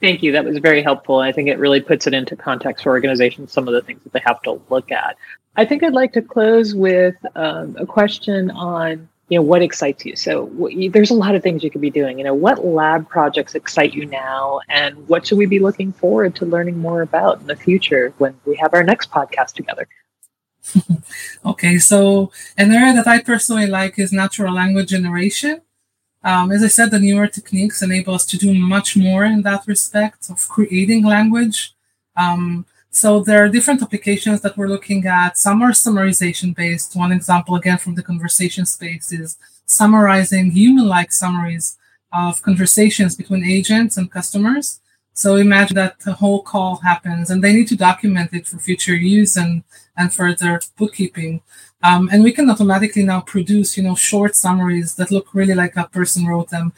Thank 0.00 0.22
you. 0.22 0.32
That 0.32 0.44
was 0.44 0.58
very 0.58 0.82
helpful. 0.82 1.18
I 1.18 1.30
think 1.30 1.48
it 1.48 1.58
really 1.58 1.80
puts 1.80 2.06
it 2.06 2.14
into 2.14 2.34
context 2.34 2.82
for 2.82 2.90
organizations, 2.90 3.52
some 3.52 3.68
of 3.68 3.74
the 3.74 3.82
things 3.82 4.02
that 4.02 4.12
they 4.12 4.22
have 4.26 4.42
to 4.42 4.60
look 4.68 4.90
at. 4.90 5.16
I 5.54 5.64
think 5.64 5.84
I'd 5.84 5.92
like 5.92 6.12
to 6.14 6.22
close 6.22 6.74
with 6.74 7.14
um, 7.36 7.76
a 7.78 7.86
question 7.86 8.50
on 8.50 9.08
you 9.28 9.38
know 9.38 9.42
what 9.42 9.62
excites 9.62 10.04
you 10.04 10.14
so 10.14 10.50
there's 10.90 11.10
a 11.10 11.14
lot 11.14 11.34
of 11.34 11.42
things 11.42 11.64
you 11.64 11.70
could 11.70 11.80
be 11.80 11.88
doing 11.88 12.18
you 12.18 12.24
know 12.24 12.34
what 12.34 12.66
lab 12.66 13.08
projects 13.08 13.54
excite 13.54 13.94
you 13.94 14.04
now 14.04 14.60
and 14.68 15.08
what 15.08 15.26
should 15.26 15.38
we 15.38 15.46
be 15.46 15.58
looking 15.58 15.90
forward 15.90 16.34
to 16.34 16.44
learning 16.44 16.76
more 16.76 17.00
about 17.00 17.40
in 17.40 17.46
the 17.46 17.56
future 17.56 18.12
when 18.18 18.38
we 18.44 18.54
have 18.56 18.74
our 18.74 18.82
next 18.82 19.10
podcast 19.10 19.52
together 19.52 19.88
okay 21.44 21.78
so 21.78 22.30
an 22.56 22.70
area 22.70 22.92
that 22.94 23.06
i 23.06 23.18
personally 23.20 23.66
like 23.66 23.98
is 23.98 24.12
natural 24.12 24.54
language 24.54 24.88
generation 24.88 25.60
um, 26.24 26.52
as 26.52 26.62
I 26.62 26.68
said, 26.68 26.90
the 26.90 27.00
newer 27.00 27.26
techniques 27.26 27.82
enable 27.82 28.14
us 28.14 28.24
to 28.26 28.38
do 28.38 28.54
much 28.54 28.96
more 28.96 29.24
in 29.24 29.42
that 29.42 29.66
respect 29.66 30.30
of 30.30 30.48
creating 30.48 31.04
language. 31.04 31.74
Um, 32.16 32.64
so 32.90 33.20
there 33.20 33.42
are 33.42 33.48
different 33.48 33.82
applications 33.82 34.40
that 34.42 34.56
we're 34.56 34.68
looking 34.68 35.06
at. 35.06 35.36
Some 35.38 35.62
are 35.62 35.72
summarization 35.72 36.54
based. 36.54 36.94
One 36.94 37.10
example, 37.10 37.56
again, 37.56 37.78
from 37.78 37.94
the 37.94 38.02
conversation 38.02 38.66
space 38.66 39.10
is 39.10 39.36
summarizing 39.66 40.50
human 40.50 40.86
like 40.86 41.10
summaries 41.10 41.76
of 42.12 42.42
conversations 42.42 43.16
between 43.16 43.44
agents 43.44 43.96
and 43.96 44.10
customers. 44.10 44.80
So 45.14 45.36
imagine 45.36 45.74
that 45.76 46.00
the 46.00 46.14
whole 46.14 46.42
call 46.42 46.76
happens 46.76 47.30
and 47.30 47.42
they 47.42 47.52
need 47.52 47.68
to 47.68 47.76
document 47.76 48.32
it 48.32 48.46
for 48.46 48.58
future 48.58 48.96
use 48.96 49.36
and, 49.36 49.62
and 49.96 50.12
further 50.12 50.60
bookkeeping. 50.78 51.42
Um, 51.82 52.08
and 52.12 52.24
we 52.24 52.32
can 52.32 52.48
automatically 52.48 53.02
now 53.02 53.20
produce, 53.20 53.76
you 53.76 53.82
know, 53.82 53.94
short 53.94 54.36
summaries 54.36 54.94
that 54.94 55.10
look 55.10 55.34
really 55.34 55.54
like 55.54 55.76
a 55.76 55.88
person 55.88 56.26
wrote 56.26 56.50
them, 56.50 56.72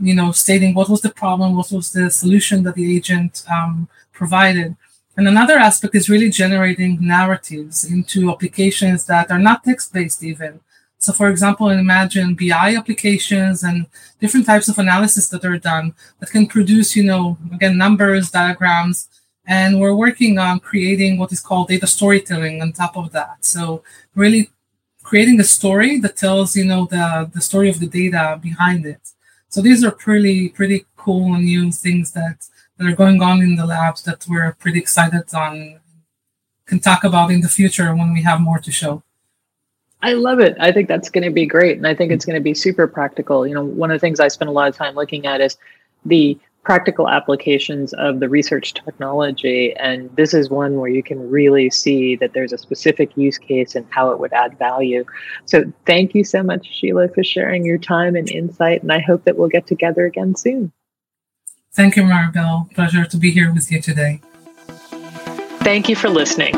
you 0.00 0.14
know, 0.14 0.32
stating 0.32 0.74
what 0.74 0.88
was 0.88 1.00
the 1.00 1.10
problem, 1.10 1.56
what 1.56 1.70
was 1.70 1.92
the 1.92 2.10
solution 2.10 2.62
that 2.64 2.74
the 2.74 2.96
agent 2.96 3.44
um, 3.50 3.88
provided. 4.12 4.76
And 5.16 5.26
another 5.26 5.58
aspect 5.58 5.94
is 5.94 6.10
really 6.10 6.30
generating 6.30 6.98
narratives 7.00 7.84
into 7.84 8.30
applications 8.30 9.06
that 9.06 9.30
are 9.30 9.38
not 9.38 9.64
text 9.64 9.92
based 9.92 10.22
even. 10.22 10.60
So, 10.98 11.12
for 11.12 11.28
example, 11.28 11.68
imagine 11.70 12.34
BI 12.34 12.74
applications 12.76 13.62
and 13.62 13.86
different 14.20 14.46
types 14.46 14.68
of 14.68 14.78
analysis 14.78 15.28
that 15.28 15.44
are 15.44 15.58
done 15.58 15.94
that 16.18 16.30
can 16.30 16.46
produce, 16.46 16.96
you 16.96 17.04
know, 17.04 17.38
again, 17.52 17.78
numbers, 17.78 18.30
diagrams, 18.30 19.08
and 19.46 19.80
we're 19.80 19.94
working 19.94 20.38
on 20.38 20.60
creating 20.60 21.18
what 21.18 21.32
is 21.32 21.40
called 21.40 21.68
data 21.68 21.86
storytelling 21.86 22.60
on 22.60 22.72
top 22.72 22.96
of 22.96 23.12
that. 23.12 23.44
So, 23.44 23.82
really 24.14 24.50
creating 25.08 25.40
a 25.40 25.44
story 25.44 25.98
that 26.00 26.16
tells, 26.16 26.54
you 26.56 26.64
know, 26.64 26.86
the 26.86 27.30
the 27.32 27.40
story 27.40 27.68
of 27.70 27.80
the 27.80 27.86
data 27.86 28.38
behind 28.42 28.84
it. 28.84 29.04
So 29.48 29.62
these 29.62 29.82
are 29.84 29.90
pretty 29.90 30.50
pretty 30.50 30.84
cool 30.96 31.34
and 31.34 31.44
new 31.44 31.72
things 31.72 32.12
that 32.12 32.46
that 32.76 32.86
are 32.86 32.96
going 33.02 33.22
on 33.22 33.40
in 33.40 33.56
the 33.56 33.66
labs 33.66 34.02
that 34.02 34.26
we're 34.28 34.52
pretty 34.52 34.78
excited 34.78 35.24
on 35.34 35.80
can 36.66 36.80
talk 36.80 37.02
about 37.04 37.30
in 37.30 37.40
the 37.40 37.48
future 37.48 37.94
when 37.94 38.12
we 38.12 38.22
have 38.22 38.40
more 38.40 38.58
to 38.58 38.70
show. 38.70 39.02
I 40.02 40.12
love 40.12 40.38
it. 40.38 40.56
I 40.60 40.70
think 40.72 40.88
that's 40.88 41.10
going 41.10 41.24
to 41.24 41.30
be 41.30 41.46
great. 41.46 41.76
And 41.76 41.86
I 41.86 41.94
think 41.94 42.12
it's 42.12 42.24
going 42.24 42.36
to 42.36 42.42
be 42.42 42.54
super 42.54 42.86
practical. 42.86 43.46
You 43.46 43.54
know, 43.54 43.64
one 43.64 43.90
of 43.90 43.96
the 43.96 44.00
things 44.00 44.20
I 44.20 44.28
spend 44.28 44.48
a 44.48 44.52
lot 44.52 44.68
of 44.68 44.76
time 44.76 44.94
looking 44.94 45.26
at 45.26 45.40
is 45.40 45.56
the 46.04 46.38
practical 46.62 47.08
applications 47.08 47.94
of 47.94 48.20
the 48.20 48.28
research 48.28 48.74
technology. 48.74 49.74
And 49.76 50.14
this 50.16 50.34
is 50.34 50.50
one 50.50 50.76
where 50.76 50.90
you 50.90 51.02
can 51.02 51.30
really 51.30 51.70
see 51.70 52.14
that 52.16 52.34
there's 52.34 52.52
a 52.52 52.58
specific 52.58 53.16
use 53.16 53.38
case 53.38 53.74
and 53.74 53.86
how 53.90 54.10
it 54.10 54.20
would 54.20 54.32
add 54.32 54.58
value. 54.58 55.04
So 55.46 55.72
thank 55.86 56.14
you 56.14 56.24
so 56.24 56.42
much, 56.42 56.66
Shila, 56.66 57.08
for 57.08 57.24
sharing 57.24 57.64
your 57.64 57.78
time 57.78 58.16
and 58.16 58.30
insight. 58.30 58.82
And 58.82 58.92
I 58.92 59.00
hope 59.00 59.24
that 59.24 59.38
we'll 59.38 59.48
get 59.48 59.66
together 59.66 60.04
again 60.04 60.36
soon. 60.36 60.70
Thank 61.72 61.96
you, 61.96 62.02
Maribel. 62.02 62.70
Pleasure 62.74 63.04
to 63.04 63.16
be 63.16 63.30
here 63.30 63.52
with 63.52 63.72
you 63.72 63.80
today. 63.80 64.20
Thank 65.60 65.88
you 65.88 65.96
for 65.96 66.08
listening. 66.08 66.54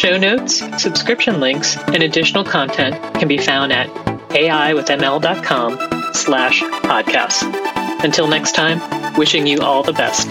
Show 0.00 0.16
notes, 0.16 0.60
subscription 0.82 1.40
links, 1.40 1.76
and 1.76 2.02
additional 2.02 2.42
content 2.42 2.96
can 3.16 3.28
be 3.28 3.36
found 3.36 3.70
at 3.70 3.86
aiwithml.com 4.30 6.14
slash 6.14 6.62
podcasts. 6.62 7.42
Until 8.02 8.26
next 8.26 8.52
time, 8.52 8.80
wishing 9.18 9.46
you 9.46 9.60
all 9.60 9.82
the 9.82 9.92
best. 9.92 10.26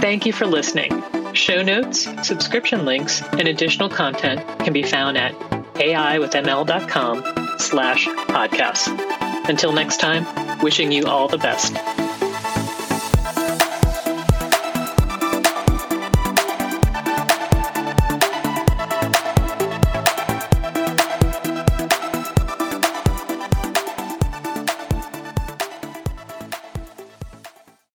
Thank 0.00 0.26
you 0.26 0.32
for 0.32 0.46
listening. 0.46 1.17
Show 1.38 1.62
notes, 1.62 2.08
subscription 2.26 2.84
links, 2.84 3.22
and 3.22 3.46
additional 3.46 3.88
content 3.88 4.40
can 4.58 4.72
be 4.72 4.82
found 4.82 5.16
at 5.16 5.38
aiwithml.com 5.74 7.58
slash 7.60 8.06
podcasts. 8.08 9.48
Until 9.48 9.72
next 9.72 10.00
time, 10.00 10.26
wishing 10.60 10.90
you 10.90 11.06
all 11.06 11.28
the 11.28 11.38
best. 11.38 11.97